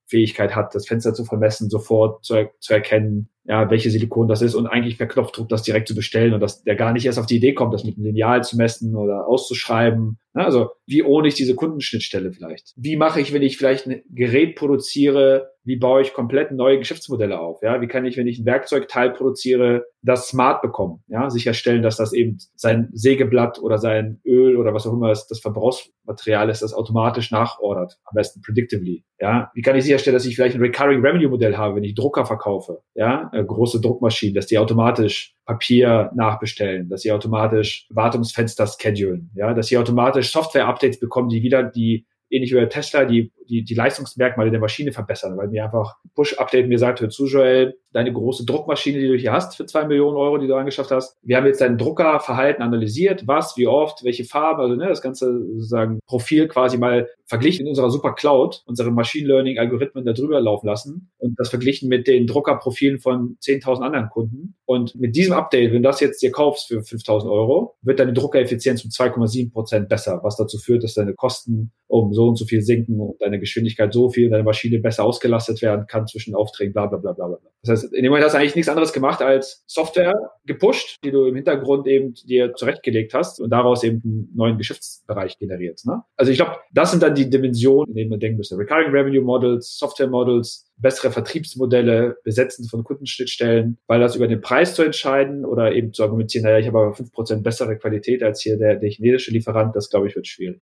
[0.10, 4.42] Fähigkeit hat, das Fenster zu vermessen, sofort zu, er zu erkennen, ja, welche Silikon das
[4.42, 7.20] ist und eigentlich per Knopfdruck das direkt zu bestellen und dass der gar nicht erst
[7.20, 10.18] auf die Idee kommt, das mit einem Lineal zu messen oder auszuschreiben.
[10.34, 12.74] Ja, also wie ohne ich diese Kundenschnittstelle vielleicht?
[12.78, 17.38] Wie mache ich, wenn ich vielleicht ein Gerät produziere, wie baue ich komplett neue Geschäftsmodelle
[17.38, 17.62] auf?
[17.62, 21.04] Ja, wie kann ich, wenn ich ein Werkzeugteil produziere, das smart bekommen?
[21.08, 25.28] Ja, sicherstellen, dass das eben sein Sägeblatt oder sein Öl oder was auch immer ist,
[25.28, 28.00] das Verbrauchsmaterial ist, das automatisch nachordert.
[28.06, 29.04] Am besten predictively.
[29.20, 31.96] Ja, wie kann ich sicherstellen, dass ich vielleicht ein Recurring Revenue Modell habe, wenn ich
[31.96, 32.82] Drucker verkaufe?
[32.96, 39.54] Ja, äh, große Druckmaschinen, dass die automatisch Papier nachbestellen, dass sie automatisch Wartungsfenster schedulen, ja,
[39.54, 43.74] dass sie automatisch Software-Updates bekommen, die wieder die ähnlich wie bei Tesla die, die, die
[43.74, 48.46] Leistungsmerkmale der Maschine verbessern, weil mir einfach Push-Update mir sagt, hör zu, Joel, deine große
[48.46, 51.18] Druckmaschine, die du hier hast für zwei Millionen Euro, die du angeschafft hast.
[51.24, 55.46] Wir haben jetzt dein Druckerverhalten analysiert, was, wie oft, welche Farbe, also ne, das ganze
[55.56, 60.40] sozusagen Profil quasi mal verglichen in unserer Super Cloud, unsere Machine Learning Algorithmen da drüber
[60.40, 64.56] laufen lassen und das verglichen mit den Druckerprofilen von 10.000 anderen Kunden.
[64.66, 68.14] Und mit diesem Update, wenn du das jetzt dir kaufst für 5.000 Euro, wird deine
[68.14, 72.46] Druckereffizienz um 2,7 Prozent besser, was dazu führt, dass deine Kosten um so und so
[72.46, 76.74] viel sinken und deine Geschwindigkeit so viel, deine Maschine besser ausgelastet werden kann zwischen Aufträgen,
[76.74, 77.38] bla bla bla bla bla.
[77.64, 80.14] Das heißt, in dem Moment hast du eigentlich nichts anderes gemacht als Software
[80.46, 85.38] gepusht, die du im Hintergrund eben dir zurechtgelegt hast und daraus eben einen neuen Geschäftsbereich
[85.38, 85.82] generiert.
[85.86, 86.02] Ne?
[86.16, 88.58] Also ich glaube, das sind dann die Dimensionen, in denen man denken müsste.
[88.58, 94.76] Recurring Revenue Models, Software Models, bessere Vertriebsmodelle, Besetzen von Kundenschnittstellen, weil das über den Preis
[94.76, 98.42] zu entscheiden oder eben zu argumentieren, naja, ich habe aber fünf Prozent bessere Qualität als
[98.42, 100.62] hier der, der chinesische Lieferant, das glaube ich wird schwierig.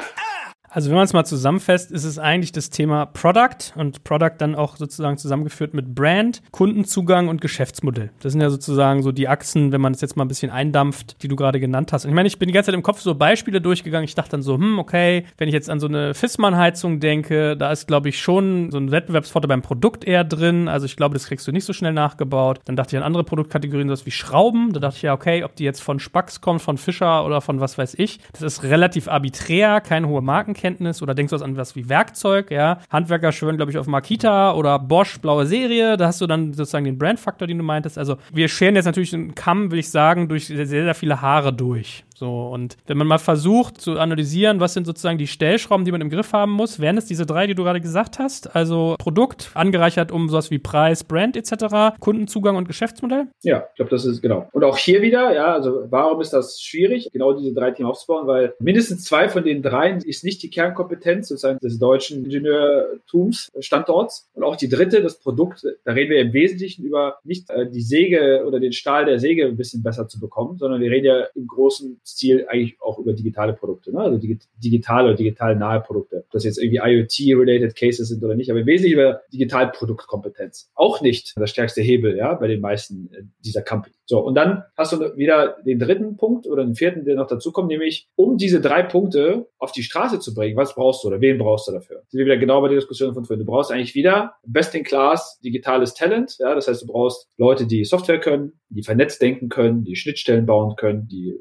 [0.73, 4.55] Also wenn man es mal zusammenfasst, ist es eigentlich das Thema Product und Product dann
[4.55, 8.11] auch sozusagen zusammengeführt mit Brand, Kundenzugang und Geschäftsmodell.
[8.21, 11.21] Das sind ja sozusagen so die Achsen, wenn man es jetzt mal ein bisschen eindampft,
[11.23, 12.05] die du gerade genannt hast.
[12.05, 14.05] Und ich meine, ich bin die ganze Zeit im Kopf so Beispiele durchgegangen.
[14.05, 17.69] Ich dachte dann so, hm, okay, wenn ich jetzt an so eine Fissmann-Heizung denke, da
[17.73, 20.69] ist, glaube ich, schon so ein Wettbewerbsvorteil beim Produkt eher drin.
[20.69, 22.61] Also ich glaube, das kriegst du nicht so schnell nachgebaut.
[22.63, 24.71] Dann dachte ich an andere Produktkategorien, sowas wie Schrauben.
[24.71, 27.59] Da dachte ich ja, okay, ob die jetzt von Spax kommt, von Fischer oder von
[27.59, 28.21] was weiß ich.
[28.31, 32.51] Das ist relativ arbiträr, keine hohe Marken Fachkenntnis oder denkst du an was wie Werkzeug,
[32.51, 32.79] ja.
[32.89, 36.85] Handwerker schwören, glaube ich, auf Makita oder Bosch, blaue Serie, da hast du dann sozusagen
[36.85, 37.97] den Brandfaktor, den du meintest.
[37.97, 41.51] Also wir scheren jetzt natürlich einen Kamm, will ich sagen, durch sehr, sehr viele Haare
[41.51, 42.03] durch.
[42.21, 46.01] So, und wenn man mal versucht zu analysieren, was sind sozusagen die Stellschrauben, die man
[46.01, 48.55] im Griff haben muss, wären es diese drei, die du gerade gesagt hast?
[48.55, 53.25] Also Produkt, angereichert um sowas wie Preis, Brand etc., Kundenzugang und Geschäftsmodell?
[53.41, 54.47] Ja, ich glaube, das ist genau.
[54.51, 58.27] Und auch hier wieder, ja, also warum ist das schwierig, genau diese drei Themen aufzubauen?
[58.27, 64.29] Weil mindestens zwei von den dreien ist nicht die Kernkompetenz sozusagen des deutschen Ingenieurtums, Standorts.
[64.35, 67.81] Und auch die dritte, das Produkt, da reden wir im Wesentlichen über nicht äh, die
[67.81, 71.25] Säge oder den Stahl der Säge ein bisschen besser zu bekommen, sondern wir reden ja
[71.33, 73.99] im großen Ziel eigentlich auch über digitale Produkte, ne?
[73.99, 74.19] also
[74.57, 76.23] digitale oder digital nahe Produkte.
[76.25, 80.71] Ob das jetzt irgendwie IoT-related Cases sind oder nicht, aber im Wesentlichen über Digitalproduktkompetenz.
[80.75, 83.95] Auch nicht der stärkste Hebel, ja, bei den meisten äh, dieser Company.
[84.05, 87.51] So, und dann hast du wieder den dritten Punkt oder den vierten, der noch dazu
[87.51, 91.21] kommt, nämlich um diese drei Punkte auf die Straße zu bringen, was brauchst du oder
[91.21, 92.03] wen brauchst du dafür?
[92.09, 93.45] Sind wir wieder genau bei der Diskussion von vorhin.
[93.45, 98.19] Du brauchst eigentlich wieder best-in-class digitales Talent, ja, das heißt, du brauchst Leute, die Software
[98.19, 101.39] können, die vernetzt denken können, die Schnittstellen bauen können, die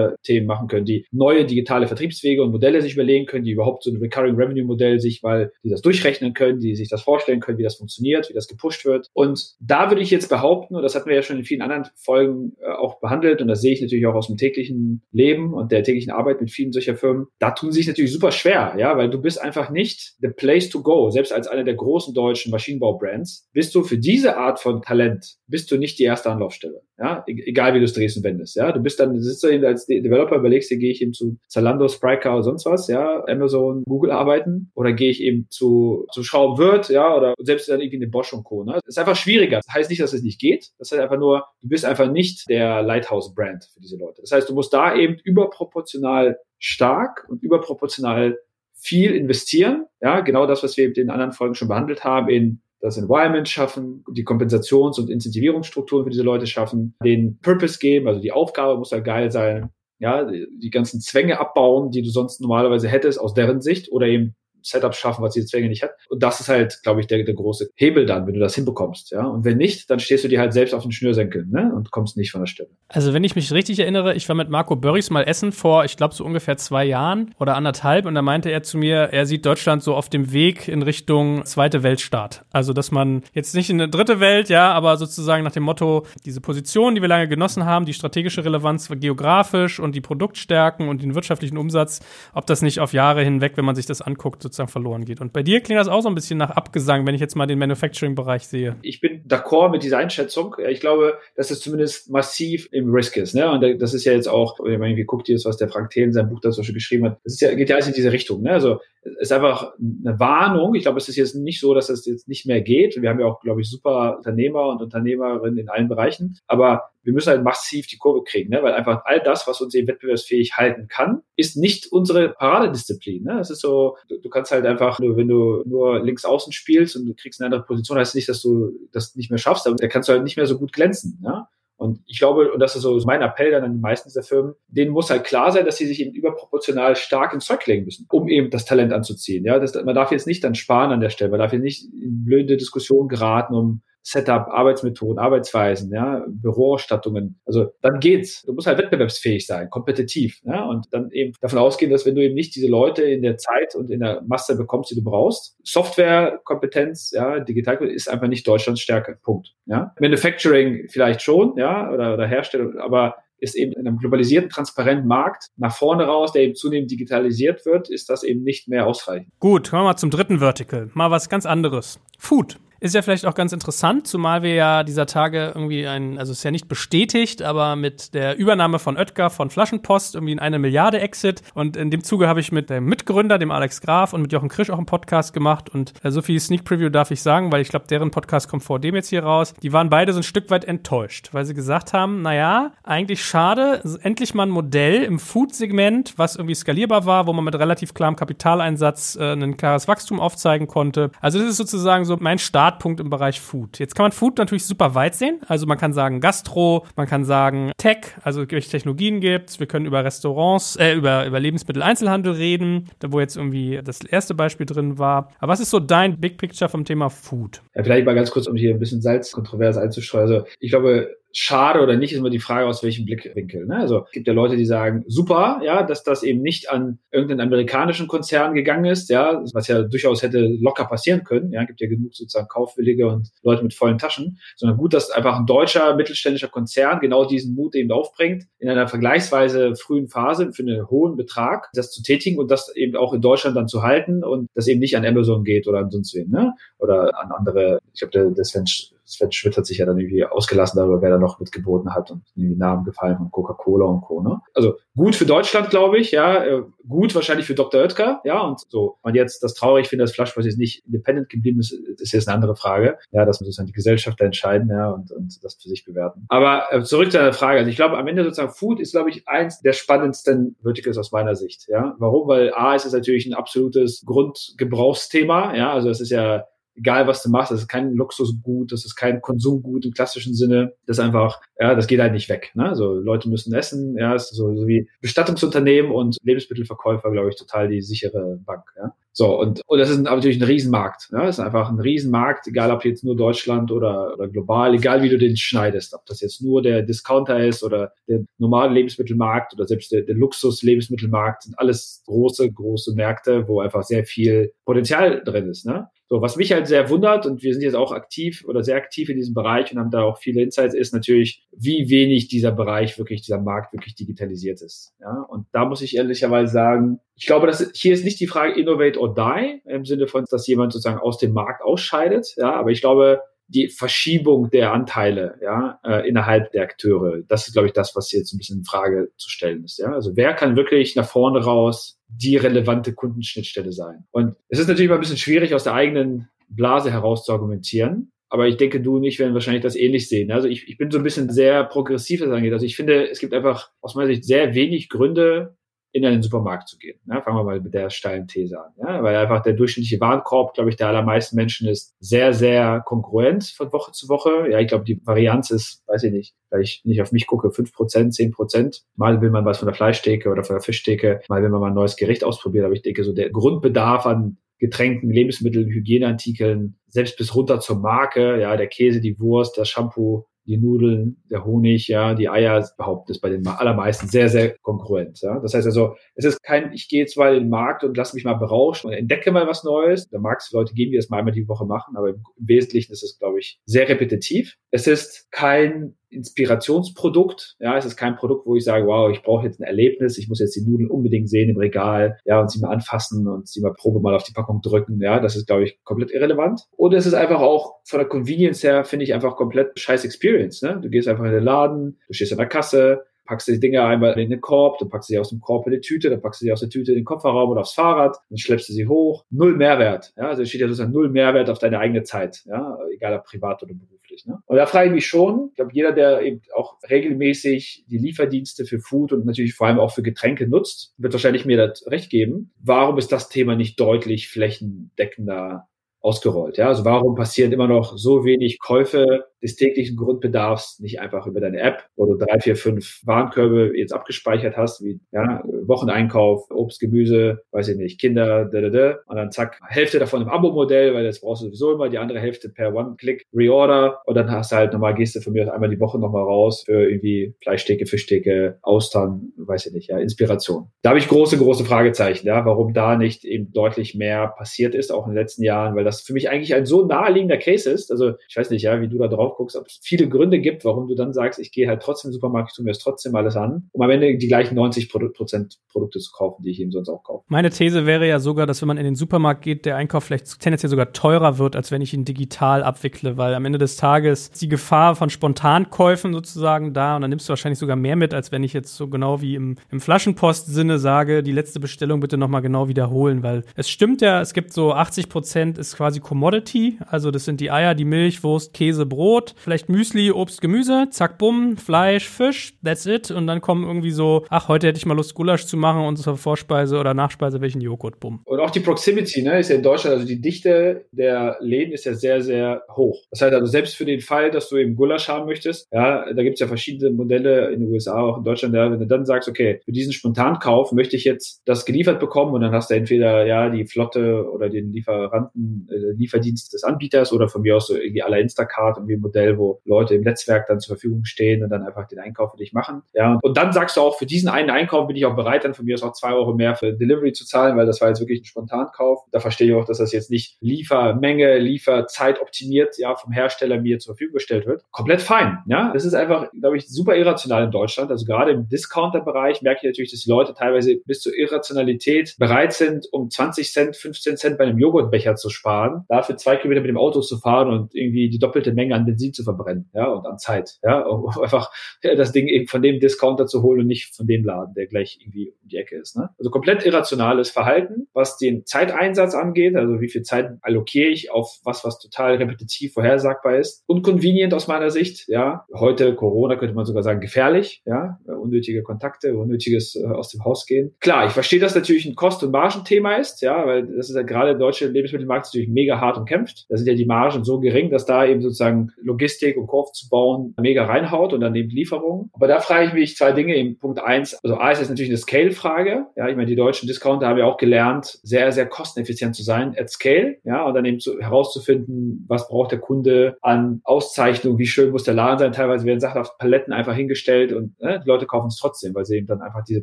[0.00, 3.90] Hardware-Themen machen können, die neue digitale Vertriebswege und Modelle sich überlegen können, die überhaupt so
[3.90, 7.58] ein Recurring Revenue Modell sich, weil die das durchrechnen können, die sich das vorstellen können,
[7.58, 9.08] wie das funktioniert, wie das gepusht wird.
[9.12, 11.86] Und da würde ich jetzt behaupten, und das hatten wir ja schon in vielen anderen
[11.96, 15.72] Folgen äh, auch behandelt und das sehe ich natürlich auch aus dem täglichen Leben und
[15.72, 19.10] der täglichen Arbeit mit vielen solcher Firmen, da tun sich natürlich super schwer, ja, weil
[19.10, 21.10] du bist einfach nicht the place to go.
[21.10, 25.70] Selbst als einer der großen deutschen Maschinenbau-Brands bist du für diese Art von Talent, bist
[25.70, 26.82] du nicht die erste Anlaufstelle.
[27.00, 28.56] Ja, e-, egal wie du es drehst und wendest.
[28.56, 31.38] Ja, du bist dann, du sitzt da als Developer, überlegst dir, gehe ich eben zu
[31.48, 36.22] Zalando, Spryker oder sonst was, ja, Amazon, Google arbeiten oder gehe ich eben zu, zu
[36.22, 38.64] Schraubenwirt, ja, oder selbst dann irgendwie eine Bosch und Co.
[38.64, 38.74] Ne?
[38.74, 39.60] Das ist einfach schwieriger.
[39.64, 40.68] Das heißt nicht, dass es nicht geht.
[40.78, 44.20] Das heißt einfach nur, du bist einfach nicht der Lighthouse-Brand für diese Leute.
[44.20, 48.38] Das heißt, du musst da eben überproportional stark und überproportional
[48.74, 49.86] viel investieren.
[50.00, 53.48] Ja, genau das, was wir in den anderen Folgen schon behandelt haben, in das Environment
[53.48, 58.78] schaffen, die Kompensations- und Incentivierungsstrukturen für diese Leute schaffen, den Purpose geben, also die Aufgabe
[58.78, 63.34] muss halt geil sein, ja, die ganzen Zwänge abbauen, die du sonst normalerweise hättest aus
[63.34, 65.92] deren Sicht oder eben Setup schaffen, was diese Zwänge nicht hat.
[66.08, 69.10] Und das ist halt, glaube ich, der, der große Hebel dann, wenn du das hinbekommst.
[69.10, 69.26] Ja?
[69.26, 71.72] Und wenn nicht, dann stehst du dir halt selbst auf den Schnürsenkeln ne?
[71.74, 72.70] und kommst nicht von der Stelle.
[72.88, 75.96] Also wenn ich mich richtig erinnere, ich war mit Marco Börries mal essen vor, ich
[75.96, 78.06] glaube, so ungefähr zwei Jahren oder anderthalb.
[78.06, 81.44] Und da meinte er zu mir, er sieht Deutschland so auf dem Weg in Richtung
[81.44, 82.44] zweite Weltstaat.
[82.50, 86.06] Also dass man jetzt nicht in eine dritte Welt, ja, aber sozusagen nach dem Motto,
[86.24, 91.02] diese Position, die wir lange genossen haben, die strategische Relevanz geografisch und die Produktstärken und
[91.02, 92.00] den wirtschaftlichen Umsatz,
[92.34, 95.20] ob das nicht auf Jahre hinweg, wenn man sich das anguckt, sozusagen verloren geht.
[95.20, 97.46] Und bei dir klingt das auch so ein bisschen nach Abgesang, wenn ich jetzt mal
[97.46, 98.76] den Manufacturing-Bereich sehe.
[98.82, 100.56] Ich bin d'accord mit dieser Einschätzung.
[100.68, 103.34] Ich glaube, dass es zumindest massiv im Risk ist.
[103.34, 103.50] Ne?
[103.50, 106.08] Und das ist ja jetzt auch, wenn man irgendwie guckt, jetzt, was der Frank Thelen
[106.08, 108.12] in seinem Buch dazu schon geschrieben hat, das ist ja, geht ja alles in diese
[108.12, 108.42] Richtung.
[108.42, 108.50] Ne?
[108.50, 110.74] Also es ist einfach eine Warnung.
[110.74, 113.00] Ich glaube, es ist jetzt nicht so, dass es jetzt nicht mehr geht.
[113.00, 116.38] Wir haben ja auch, glaube ich, super Unternehmer und Unternehmerinnen in allen Bereichen.
[116.46, 118.62] Aber wir müssen halt massiv die Kurve kriegen, ne?
[118.62, 123.24] weil einfach all das, was uns eben wettbewerbsfähig halten kann, ist nicht unsere Paradedisziplin.
[123.24, 123.40] Ne?
[123.40, 126.96] Es ist so, du, du kannst halt einfach, nur, wenn du nur links außen spielst
[126.96, 129.76] und du kriegst eine andere Position, heißt nicht, dass du das nicht mehr schaffst, aber
[129.76, 131.18] da kannst du halt nicht mehr so gut glänzen.
[131.22, 131.46] Ne?
[131.80, 134.54] Und ich glaube, und das ist so mein Appell dann an die meisten dieser Firmen,
[134.68, 138.06] denen muss halt klar sein, dass sie sich eben überproportional stark ins Zeug legen müssen,
[138.10, 139.46] um eben das Talent anzuziehen.
[139.46, 141.90] Ja, das, man darf jetzt nicht dann sparen an der Stelle, man darf jetzt nicht
[141.94, 147.40] in blöde Diskussionen geraten, um Setup, Arbeitsmethoden, Arbeitsweisen, ja, Büroausstattungen.
[147.44, 148.42] Also dann geht's.
[148.42, 152.22] Du musst halt wettbewerbsfähig sein, kompetitiv, ja, und dann eben davon ausgehen, dass wenn du
[152.22, 155.56] eben nicht diese Leute in der Zeit und in der Masse bekommst, die du brauchst,
[155.64, 159.18] Softwarekompetenz, ja, Digital ist einfach nicht Deutschlands Stärke.
[159.22, 159.54] Punkt.
[159.66, 165.06] Ja, Manufacturing vielleicht schon, ja, oder, oder Herstellung, aber ist eben in einem globalisierten, transparenten
[165.06, 169.32] Markt nach vorne raus, der eben zunehmend digitalisiert wird, ist das eben nicht mehr ausreichend.
[169.38, 170.90] Gut, kommen wir mal zum dritten Vertical.
[170.94, 172.00] Mal was ganz anderes.
[172.18, 172.58] Food.
[172.80, 176.42] Ist ja vielleicht auch ganz interessant, zumal wir ja dieser Tage irgendwie ein, also ist
[176.42, 180.98] ja nicht bestätigt, aber mit der Übernahme von Oetker von Flaschenpost irgendwie in eine Milliarde
[180.98, 181.42] Exit.
[181.52, 184.48] Und in dem Zuge habe ich mit dem Mitgründer, dem Alex Graf und mit Jochen
[184.48, 185.68] Krisch auch einen Podcast gemacht.
[185.68, 188.62] Und äh, so viel Sneak Preview darf ich sagen, weil ich glaube, deren Podcast kommt
[188.62, 189.52] vor dem jetzt hier raus.
[189.62, 193.82] Die waren beide so ein Stück weit enttäuscht, weil sie gesagt haben, naja, eigentlich schade,
[194.02, 198.16] endlich mal ein Modell im Food-Segment, was irgendwie skalierbar war, wo man mit relativ klarem
[198.16, 201.10] Kapitaleinsatz äh, ein klares Wachstum aufzeigen konnte.
[201.20, 203.80] Also das ist sozusagen so mein Start Startpunkt im Bereich Food.
[203.80, 205.40] Jetzt kann man Food natürlich super weit sehen.
[205.48, 209.58] Also man kann sagen Gastro, man kann sagen Tech, also welche Technologien gibt's.
[209.58, 214.34] Wir können über Restaurants, äh, über, über Lebensmitteleinzelhandel reden, da wo jetzt irgendwie das erste
[214.34, 215.32] Beispiel drin war.
[215.40, 217.60] Aber was ist so dein Big Picture vom Thema Food?
[217.74, 220.22] Ja, vielleicht mal ganz kurz, um hier ein bisschen Salz kontrovers einzustreuen.
[220.22, 223.66] Also ich glaube, schade oder nicht, ist immer die Frage, aus welchem Blickwinkel.
[223.66, 223.76] Ne?
[223.76, 227.40] Also es gibt ja Leute, die sagen, super, ja, dass das eben nicht an irgendeinen
[227.40, 231.52] amerikanischen Konzern gegangen ist, ja, was ja durchaus hätte locker passieren können.
[231.52, 235.38] Ja, gibt ja genug sozusagen Kaufwillige und Leute mit vollen Taschen, sondern gut, dass einfach
[235.38, 240.62] ein deutscher mittelständischer Konzern genau diesen Mut eben aufbringt, in einer vergleichsweise frühen Phase für
[240.62, 244.24] einen hohen Betrag das zu tätigen und das eben auch in Deutschland dann zu halten
[244.24, 246.54] und das eben nicht an Amazon geht oder an sonst wen, ne?
[246.78, 248.66] Oder an andere, ich glaube, der, der Sven
[249.10, 252.22] Sven Schmidt hat sich ja dann irgendwie ausgelassen darüber, wer da noch mitgeboten hat und
[252.34, 254.22] irgendwie Namen gefallen von Coca-Cola und Co.
[254.22, 254.40] Ne?
[254.54, 257.80] Also gut für Deutschland, glaube ich, ja, äh, gut wahrscheinlich für Dr.
[257.80, 258.98] Oetker, ja, und so.
[259.02, 262.34] Und jetzt das traurig finde, dass Flaschpost jetzt nicht independent geblieben ist, ist jetzt eine
[262.34, 262.98] andere Frage.
[263.10, 266.26] Ja, das muss sozusagen die Gesellschaft da entscheiden, ja, und, und das für sich bewerten.
[266.28, 267.58] Aber äh, zurück zu deiner Frage.
[267.58, 271.12] Also ich glaube, am Ende sozusagen Food ist, glaube ich, eins der spannendsten Verticals aus
[271.12, 271.94] meiner Sicht, ja.
[271.98, 272.28] Warum?
[272.28, 277.22] Weil A, ist es natürlich ein absolutes Grundgebrauchsthema, ja, also es ist ja egal was
[277.22, 280.72] du machst, das ist kein Luxusgut, das ist kein Konsumgut im klassischen Sinne.
[280.86, 282.50] Das ist einfach, ja, das geht halt nicht weg.
[282.54, 282.74] Ne?
[282.74, 287.68] So Leute müssen essen, ja, ist so, so wie Bestattungsunternehmen und Lebensmittelverkäufer, glaube ich, total
[287.68, 288.64] die sichere Bank.
[288.76, 288.94] Ja?
[289.12, 291.10] So, und, und das ist natürlich ein Riesenmarkt.
[291.12, 291.18] Ne?
[291.22, 295.08] Das ist einfach ein Riesenmarkt, egal ob jetzt nur Deutschland oder, oder global, egal wie
[295.08, 299.66] du den schneidest, ob das jetzt nur der Discounter ist oder der normale Lebensmittelmarkt oder
[299.66, 305.48] selbst der, der Luxus-Lebensmittelmarkt, sind alles große, große Märkte, wo einfach sehr viel Potenzial drin
[305.48, 305.66] ist.
[305.66, 305.88] Ne?
[306.12, 309.08] So, was mich halt sehr wundert, und wir sind jetzt auch aktiv oder sehr aktiv
[309.10, 312.98] in diesem Bereich und haben da auch viele Insights, ist natürlich, wie wenig dieser Bereich
[312.98, 314.92] wirklich, dieser Markt wirklich digitalisiert ist.
[315.00, 318.60] Ja, und da muss ich ehrlicherweise sagen, ich glaube, dass hier ist nicht die Frage
[318.60, 322.34] innovate or die im Sinne von, dass jemand sozusagen aus dem Markt ausscheidet.
[322.36, 327.52] Ja, aber ich glaube, die Verschiebung der Anteile ja, äh, innerhalb der Akteure, das ist,
[327.52, 329.78] glaube ich, das, was jetzt ein bisschen in Frage zu stellen ist.
[329.78, 329.92] Ja?
[329.92, 334.04] Also wer kann wirklich nach vorne raus die relevante Kundenschnittstelle sein?
[334.10, 338.12] Und es ist natürlich mal ein bisschen schwierig, aus der eigenen Blase heraus zu argumentieren.
[338.28, 340.30] Aber ich denke, du und ich werden wahrscheinlich das ähnlich sehen.
[340.30, 342.52] Also ich, ich bin so ein bisschen sehr progressiv, was das angeht.
[342.52, 345.56] Also ich finde, es gibt einfach aus meiner Sicht sehr wenig Gründe,
[345.92, 346.98] in einen Supermarkt zu gehen.
[347.06, 348.72] Ja, fangen wir mal mit der steilen These an.
[348.78, 353.44] Ja, weil einfach der durchschnittliche Warenkorb, glaube ich, der allermeisten Menschen ist sehr, sehr konkurrent
[353.56, 354.48] von Woche zu Woche.
[354.50, 357.50] Ja, ich glaube, die Varianz ist, weiß ich nicht, weil ich nicht auf mich gucke,
[357.50, 358.82] fünf Prozent, zehn Prozent.
[358.96, 361.68] Mal will man was von der Fleischtheke oder von der Fischtheke, mal will man mal
[361.68, 362.66] ein neues Gericht ausprobieren.
[362.66, 368.38] Aber ich denke, so der Grundbedarf an Getränken, Lebensmitteln, Hygieneartikeln, selbst bis runter zur Marke,
[368.38, 373.16] ja, der Käse, die Wurst, das Shampoo, die Nudeln, der Honig, ja, die Eier, behauptet
[373.16, 375.20] es bei den allermeisten sehr, sehr konkurrent.
[375.22, 375.38] Ja.
[375.38, 378.16] Das heißt also, es ist kein, ich gehe jetzt mal in den Markt und lasse
[378.16, 380.08] mich mal berauschen und entdecke mal was Neues.
[380.08, 382.92] Da mag es Leute geben, die das mal einmal die Woche machen, aber im Wesentlichen
[382.92, 384.56] ist es, glaube ich, sehr repetitiv.
[384.72, 387.56] Es ist kein Inspirationsprodukt.
[387.60, 390.28] Ja, es ist kein Produkt, wo ich sage, wow, ich brauche jetzt ein Erlebnis, ich
[390.28, 393.60] muss jetzt die Nudeln unbedingt sehen im Regal, ja, und sie mal anfassen und sie
[393.60, 395.00] mal Probe mal auf die Packung drücken.
[395.00, 396.62] Ja, das ist, glaube ich, komplett irrelevant.
[396.76, 400.62] Und es ist einfach auch von der Convenience her, finde ich einfach komplett scheiß Experience.
[400.62, 400.80] Ne?
[400.82, 404.18] Du gehst einfach in den Laden, du stehst an der Kasse, packst die Dinger einmal
[404.18, 406.40] in den Korb, dann packst du sie aus dem Korb in die Tüte, dann packst
[406.40, 408.88] du sie aus der Tüte in den Kofferraum oder aufs Fahrrad, dann schleppst du sie
[408.88, 409.24] hoch.
[409.30, 410.12] Null Mehrwert.
[410.16, 412.42] Ja, also steht ja sozusagen null Mehrwert auf deine eigene Zeit.
[412.46, 413.99] Ja, egal ob privat oder beruflich.
[414.26, 414.38] Ne?
[414.46, 418.64] Und da frage ich mich schon, ich glaube, jeder, der eben auch regelmäßig die Lieferdienste
[418.64, 422.10] für Food und natürlich vor allem auch für Getränke nutzt, wird wahrscheinlich mir das recht
[422.10, 422.52] geben.
[422.62, 425.68] Warum ist das Thema nicht deutlich flächendeckender
[426.00, 426.56] ausgerollt.
[426.56, 431.40] Ja, also warum passieren immer noch so wenig Käufe des täglichen Grundbedarfs nicht einfach über
[431.40, 436.80] deine App, wo du drei, vier, fünf Warenkörbe jetzt abgespeichert hast, wie ja, Wocheneinkauf, Obst,
[436.80, 440.94] Gemüse, weiß ich nicht, Kinder, da, da, da, und dann zack, Hälfte davon im Abo-Modell,
[440.94, 444.52] weil das brauchst du sowieso immer, die andere Hälfte per One-Click Reorder und dann hast
[444.52, 447.86] du halt nochmal, gehst du von mir einmal die Woche nochmal raus für irgendwie Fleischstecke,
[447.86, 450.68] Fischstecke, Austern, weiß ich nicht, ja, Inspiration.
[450.82, 454.92] Da habe ich große, große Fragezeichen, ja, warum da nicht eben deutlich mehr passiert ist,
[454.92, 457.90] auch in den letzten Jahren, weil das für mich eigentlich ein so naheliegender Case ist.
[457.90, 460.64] Also ich weiß nicht, ja, wie du da drauf guckst, ob es viele Gründe gibt,
[460.64, 462.78] warum du dann sagst, ich gehe halt trotzdem in den Supermarkt, ich tue mir das
[462.78, 466.60] trotzdem alles an, um am Ende die gleichen 90 Prozent Produkte zu kaufen, die ich
[466.60, 467.24] eben sonst auch kaufe.
[467.28, 470.40] Meine These wäre ja sogar, dass wenn man in den Supermarkt geht, der Einkauf vielleicht
[470.40, 474.28] tendenziell sogar teurer wird, als wenn ich ihn digital abwickle, weil am Ende des Tages
[474.28, 478.14] ist die Gefahr von Spontankäufen sozusagen da und dann nimmst du wahrscheinlich sogar mehr mit,
[478.14, 482.16] als wenn ich jetzt so genau wie im, im Flaschenpost-Sinne sage, die letzte Bestellung bitte
[482.16, 486.78] nochmal genau wiederholen, weil es stimmt ja, es gibt so 80 Prozent ist quasi Commodity,
[486.86, 491.18] also das sind die Eier, die Milch, Wurst, Käse, Brot, vielleicht Müsli, Obst, Gemüse, zack,
[491.18, 493.10] bumm, Fleisch, Fisch, that's it.
[493.10, 495.96] Und dann kommen irgendwie so, ach, heute hätte ich mal Lust, Gulasch zu machen und
[495.96, 498.20] zur Vorspeise oder Nachspeise welchen Joghurt, bumm.
[498.24, 501.84] Und auch die Proximity, ne, ist ja in Deutschland, also die Dichte der Läden ist
[501.84, 503.02] ja sehr, sehr hoch.
[503.10, 506.22] Das heißt also, selbst für den Fall, dass du eben Gulasch haben möchtest, ja, da
[506.22, 509.04] gibt es ja verschiedene Modelle in den USA, auch in Deutschland, ja, wenn du dann
[509.04, 512.74] sagst, okay, für diesen Spontankauf möchte ich jetzt das geliefert bekommen und dann hast du
[512.74, 517.66] entweder, ja, die Flotte oder den Lieferanten, äh, Lieferdienst des Anbieters oder von mir aus
[517.66, 521.42] so irgendwie aller Instacart, irgendwie ein Modell, wo Leute im Netzwerk dann zur Verfügung stehen
[521.42, 522.82] und dann einfach den Einkauf für dich machen.
[522.94, 525.54] Ja, und dann sagst du auch, für diesen einen Einkauf bin ich auch bereit, dann
[525.54, 528.00] von mir aus auch zwei Euro mehr für Delivery zu zahlen, weil das war jetzt
[528.00, 529.00] wirklich ein Spontankauf.
[529.10, 533.78] Da verstehe ich auch, dass das jetzt nicht Liefermenge, Lieferzeit optimiert, ja, vom Hersteller mir
[533.78, 534.62] zur Verfügung gestellt wird.
[534.70, 535.72] Komplett fein, ja.
[535.72, 537.90] Das ist einfach, glaube ich, super irrational in Deutschland.
[537.90, 542.52] Also gerade im Discounter-Bereich merke ich natürlich, dass die Leute teilweise bis zur Irrationalität bereit
[542.52, 546.70] sind, um 20 Cent, 15 Cent bei einem Joghurtbecher zu sparen, dafür zwei Kilometer mit
[546.70, 549.86] dem Auto zu fahren und irgendwie die doppelte Menge an Benzin Benzin zu verbrennen, ja,
[549.88, 551.50] und an Zeit, ja, um einfach
[551.82, 554.98] das Ding eben von dem Discounter zu holen und nicht von dem Laden, der gleich
[555.00, 555.96] irgendwie um die Ecke ist.
[555.96, 556.10] Ne?
[556.18, 561.38] Also komplett irrationales Verhalten, was den Zeiteinsatz angeht, also wie viel Zeit allokiere ich auf
[561.44, 565.46] was, was total repetitiv vorhersagbar ist und convenient aus meiner Sicht, ja.
[565.54, 570.46] Heute Corona könnte man sogar sagen gefährlich, ja, unnötige Kontakte, unnötiges äh, aus dem Haus
[570.46, 570.74] gehen.
[570.80, 574.02] Klar, ich verstehe, dass natürlich ein Kost- und Margenthema ist, ja, weil das ist ja
[574.02, 576.46] gerade der deutsche Lebensmittelmarkt natürlich mega hart umkämpft.
[576.48, 579.68] Da sind ja die Margen so gering, dass da eben sozusagen Logistik und Co.
[579.72, 582.10] zu bauen mega reinhaut und dann eben Lieferungen.
[582.12, 583.36] Aber da frage ich mich zwei Dinge.
[583.36, 585.86] Im Punkt eins, also A ist natürlich eine Scale-Frage.
[585.96, 589.54] Ja, ich meine, die deutschen Discounter haben ja auch gelernt, sehr, sehr kosteneffizient zu sein
[589.56, 590.16] at Scale.
[590.24, 594.84] Ja, und dann eben zu, herauszufinden, was braucht der Kunde an Auszeichnung, wie schön muss
[594.84, 595.32] der Laden sein.
[595.32, 598.84] Teilweise werden Sachen auf Paletten einfach hingestellt und ne, die Leute kaufen es trotzdem, weil
[598.84, 599.62] sie eben dann einfach diese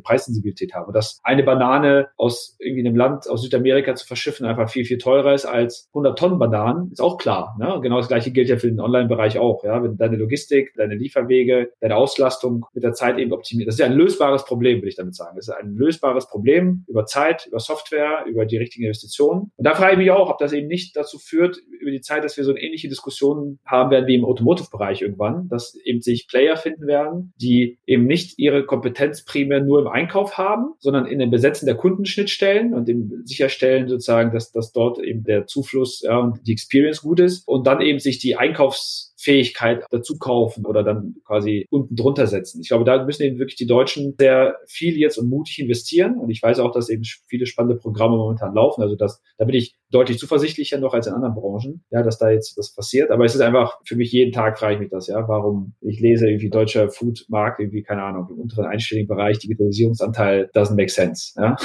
[0.00, 0.86] Preissensibilität haben.
[0.86, 4.98] Und dass eine Banane aus irgendwie einem Land aus Südamerika zu verschiffen einfach viel, viel
[4.98, 7.56] teurer ist als 100 Tonnen Bananen, ist auch klar.
[7.58, 7.78] Ne?
[7.82, 9.64] Genau das gleiche gilt ja für den Online-Bereich auch.
[9.64, 13.68] Ja, wenn deine Logistik, deine Lieferwege, deine Auslastung mit der Zeit eben optimiert.
[13.68, 15.36] Das ist ja ein lösbares Problem, will ich damit sagen.
[15.36, 19.52] Das ist ein lösbares Problem über Zeit, über Software, über die richtigen Investitionen.
[19.56, 22.24] Und da frage ich mich auch, ob das eben nicht dazu führt, über die Zeit,
[22.24, 26.28] dass wir so eine ähnliche Diskussion haben werden wie im Automotive-Bereich irgendwann, dass eben sich
[26.28, 31.18] Player finden werden, die eben nicht ihre Kompetenz primär nur im Einkauf haben, sondern in
[31.18, 36.18] dem Besetzen der Kundenschnittstellen und dem sicherstellen sozusagen, dass, dass dort eben der Zufluss ja,
[36.18, 40.82] und die Experience gut ist und dann eben sich die Einkaufs Fähigkeit dazu kaufen oder
[40.82, 42.60] dann quasi unten drunter setzen.
[42.60, 46.18] Ich glaube, da müssen eben wirklich die Deutschen sehr viel jetzt und mutig investieren.
[46.18, 48.82] Und ich weiß auch, dass eben viele spannende Programme momentan laufen.
[48.82, 52.30] Also das, da bin ich deutlich zuversichtlicher noch als in anderen Branchen, ja, dass da
[52.30, 53.10] jetzt was passiert.
[53.10, 56.00] Aber es ist einfach für mich jeden Tag frage ich mich das, ja, warum ich
[56.00, 61.32] lese irgendwie deutscher Foodmarkt irgendwie keine Ahnung im unteren einstelligen Bereich Digitalisierungsanteil doesn't make sense,
[61.36, 61.56] ja.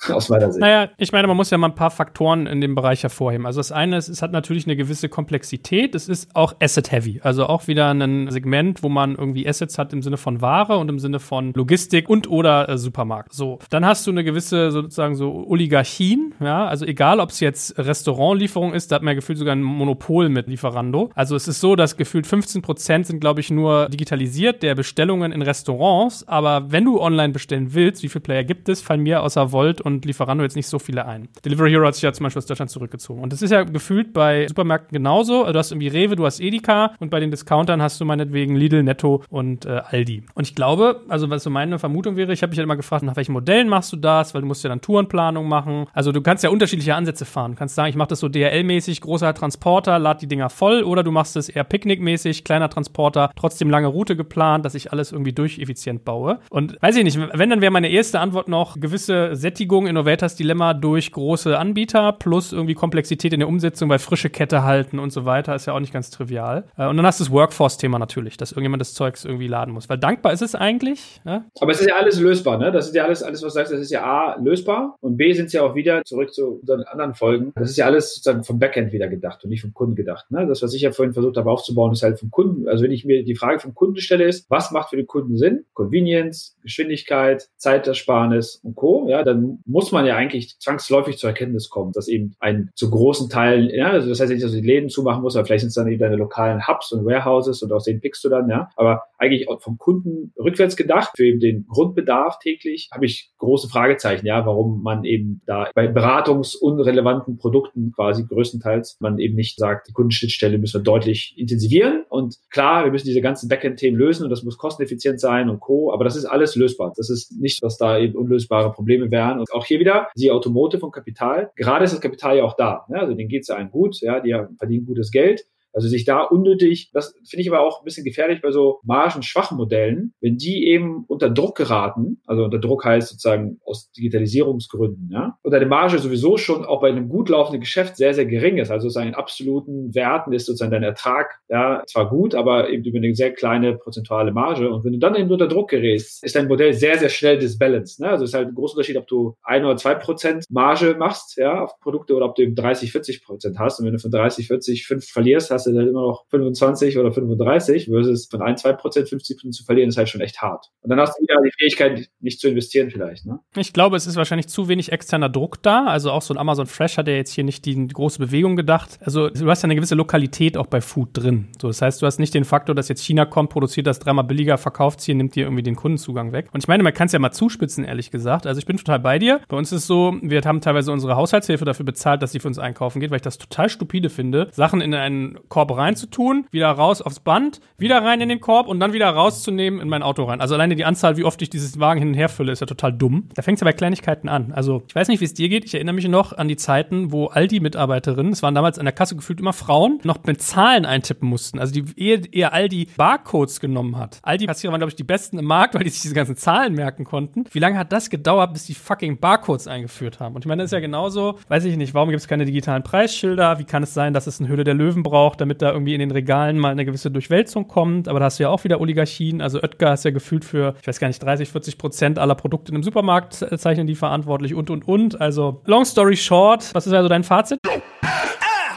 [0.10, 0.60] aus meiner Sicht.
[0.60, 3.46] Naja, ich meine, man muss ja mal ein paar Faktoren in dem Bereich hervorheben.
[3.46, 5.94] Also das eine ist, es hat natürlich eine gewisse Komplexität.
[5.94, 7.20] Es ist auch Asset-heavy.
[7.22, 10.88] Also auch wieder ein Segment, wo man irgendwie Assets hat im Sinne von Ware und
[10.88, 13.32] im Sinne von Logistik und oder äh, Supermarkt.
[13.32, 16.34] So, dann hast du eine gewisse sozusagen so Oligarchien.
[16.40, 19.62] Ja, also egal, ob es jetzt Restaurantlieferung ist, da hat man ja gefühlt sogar ein
[19.62, 21.10] Monopol mit Lieferando.
[21.14, 25.32] Also es ist so, dass gefühlt 15 Prozent sind, glaube ich, nur digitalisiert der Bestellungen
[25.32, 26.26] in Restaurants.
[26.28, 29.85] Aber wenn du online bestellen willst, wie viele Player gibt es, fallen mir außer Volt
[29.86, 31.28] und Lieferando jetzt nicht so viele ein.
[31.44, 33.22] Delivery Hero hat sich ja zum Beispiel aus Deutschland zurückgezogen.
[33.22, 35.42] Und das ist ja gefühlt bei Supermärkten genauso.
[35.42, 38.56] Also du hast irgendwie Rewe, du hast Edeka und bei den Discountern hast du meinetwegen
[38.56, 40.24] Lidl, Netto und äh, Aldi.
[40.34, 43.04] Und ich glaube, also was so meine Vermutung wäre, ich habe mich halt immer gefragt,
[43.04, 44.34] nach welchen Modellen machst du das?
[44.34, 45.86] Weil du musst ja dann Tourenplanung machen.
[45.92, 47.52] Also du kannst ja unterschiedliche Ansätze fahren.
[47.52, 51.04] Du kannst sagen, ich mache das so DHL-mäßig, großer Transporter, lad die Dinger voll oder
[51.04, 55.32] du machst es eher Picknick-mäßig, kleiner Transporter, trotzdem lange Route geplant, dass ich alles irgendwie
[55.32, 56.40] durcheffizient baue.
[56.50, 60.36] Und weiß ich nicht, wenn, dann wäre meine erste Antwort noch gewisse Sättigung Lösung, Innovators
[60.36, 65.12] Dilemma durch große Anbieter plus irgendwie Komplexität in der Umsetzung, weil frische Kette halten und
[65.12, 66.64] so weiter ist ja auch nicht ganz trivial.
[66.78, 69.90] Äh, und dann hast du das Workforce-Thema natürlich, dass irgendjemand das Zeugs irgendwie laden muss.
[69.90, 71.20] Weil dankbar ist es eigentlich.
[71.26, 71.44] Ja?
[71.60, 72.72] Aber es ist ja alles lösbar, ne?
[72.72, 75.32] Das ist ja alles, alles, was du sagst, das ist ja A, lösbar und B
[75.34, 78.44] sind es ja auch wieder, zurück zu unseren anderen Folgen, das ist ja alles sozusagen
[78.44, 80.30] vom Backend wieder gedacht und nicht vom Kunden gedacht.
[80.30, 80.46] Ne?
[80.46, 82.66] Das, was ich ja vorhin versucht habe aufzubauen, ist halt vom Kunden.
[82.68, 85.36] Also wenn ich mir die Frage vom Kunden stelle, ist, was macht für den Kunden
[85.36, 85.66] Sinn?
[85.74, 89.06] Convenience, Geschwindigkeit, Zeitersparnis und Co.
[89.08, 93.28] Ja, dann muss man ja eigentlich zwangsläufig zur Erkenntnis kommen, dass eben ein zu großen
[93.28, 95.68] Teil, ja, also das heißt nicht, dass du die Läden zumachen musst, aber vielleicht sind
[95.68, 98.68] es dann eben deine lokalen Hubs und Warehouses und aus denen pickst du dann, ja.
[98.76, 104.26] Aber eigentlich vom Kunden rückwärts gedacht, für eben den Grundbedarf täglich, habe ich große Fragezeichen,
[104.26, 109.92] ja, warum man eben da bei beratungsunrelevanten Produkten quasi größtenteils man eben nicht sagt, die
[109.92, 114.42] Kundenschnittstelle müssen wir deutlich intensivieren und klar, wir müssen diese ganzen Backend-Themen lösen und das
[114.42, 116.92] muss kosteneffizient sein und Co., aber das ist alles lösbar.
[116.96, 120.80] Das ist nicht, dass da eben unlösbare Probleme wären und auch hier wieder, die Automotive
[120.80, 123.00] von Kapital, gerade ist das Kapital ja auch da, ne?
[123.00, 125.46] also denen geht es ja allen gut, ja, die verdienen gutes Geld,
[125.76, 129.58] also sich da unnötig, das finde ich aber auch ein bisschen gefährlich bei so margenschwachen
[129.58, 135.36] Modellen, wenn die eben unter Druck geraten, also unter Druck heißt sozusagen aus Digitalisierungsgründen, ja,
[135.42, 138.70] und deine Marge sowieso schon auch bei einem gut laufenden Geschäft sehr, sehr gering ist,
[138.70, 143.14] also in absoluten Werten ist sozusagen dein Ertrag, ja, zwar gut, aber eben über eine
[143.14, 146.72] sehr kleine prozentuale Marge und wenn du dann eben unter Druck gerätst, ist dein Modell
[146.72, 148.08] sehr, sehr schnell disbalanced, ne?
[148.08, 151.36] also es ist halt ein großer Unterschied, ob du ein oder zwei Prozent Marge machst,
[151.36, 154.10] ja, auf Produkte oder ob du eben 30, 40 Prozent hast und wenn du von
[154.10, 158.62] 30, 40, 5 verlierst, hast du halt immer noch 25 oder 35 versus von 1,
[158.62, 160.70] 2 Prozent 50 Prozent zu verlieren, ist halt schon echt hart.
[160.82, 163.26] Und dann hast du wieder die Fähigkeit, nicht zu investieren vielleicht.
[163.26, 163.40] Ne?
[163.56, 165.84] Ich glaube, es ist wahrscheinlich zu wenig externer Druck da.
[165.86, 168.98] Also auch so ein Amazon Fresh hat ja jetzt hier nicht die große Bewegung gedacht.
[169.00, 171.48] Also du hast ja eine gewisse Lokalität auch bei Food drin.
[171.60, 174.24] So, das heißt, du hast nicht den Faktor, dass jetzt China kommt, produziert das dreimal
[174.24, 176.48] billiger, verkauft hier, nimmt dir irgendwie den Kundenzugang weg.
[176.52, 178.46] Und ich meine, man kann es ja mal zuspitzen, ehrlich gesagt.
[178.46, 179.40] Also ich bin total bei dir.
[179.48, 182.48] Bei uns ist es so, wir haben teilweise unsere Haushaltshilfe dafür bezahlt, dass sie für
[182.48, 186.70] uns einkaufen geht, weil ich das total stupide finde, Sachen in einen Korb reinzutun, wieder
[186.70, 190.24] raus aufs Band, wieder rein in den Korb und dann wieder rauszunehmen in mein Auto
[190.24, 190.40] rein.
[190.40, 192.66] Also alleine die Anzahl, wie oft ich dieses Wagen hin und her fülle, ist ja
[192.66, 193.28] total dumm.
[193.34, 194.52] Da fängt es ja bei Kleinigkeiten an.
[194.52, 195.64] Also ich weiß nicht, wie es dir geht.
[195.64, 199.16] Ich erinnere mich noch an die Zeiten, wo Aldi-Mitarbeiterinnen, es waren damals an der Kasse
[199.16, 201.58] gefühlt immer Frauen, noch mit Zahlen eintippen mussten.
[201.58, 204.18] Also die ehe, ehe Aldi Barcodes genommen hat.
[204.22, 207.04] Aldi-Kassierer waren, glaube ich, die besten im Markt, weil die sich diese ganzen Zahlen merken
[207.04, 207.44] konnten.
[207.50, 210.34] Wie lange hat das gedauert, bis die fucking Barcodes eingeführt haben?
[210.34, 212.82] Und ich meine, das ist ja genauso, weiß ich nicht, warum gibt es keine digitalen
[212.82, 213.58] Preisschilder?
[213.58, 216.00] Wie kann es sein, dass es eine Höhle der Löwen braucht, damit da irgendwie in
[216.00, 218.08] den Regalen mal eine gewisse Durchwälzung kommt?
[218.08, 219.40] Aber da hast du ja auch wieder Oligarchien.
[219.40, 222.74] Also Oetker ist ja gefühlt für, ich weiß gar nicht, 30, 40 Prozent aller Produkte
[222.74, 225.20] im Supermarkt zeichnen die verantwortlich und, und, und.
[225.20, 227.58] Also, long story short, was ist also dein Fazit?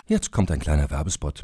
[0.07, 1.43] Jetzt kommt ein kleiner Werbespot.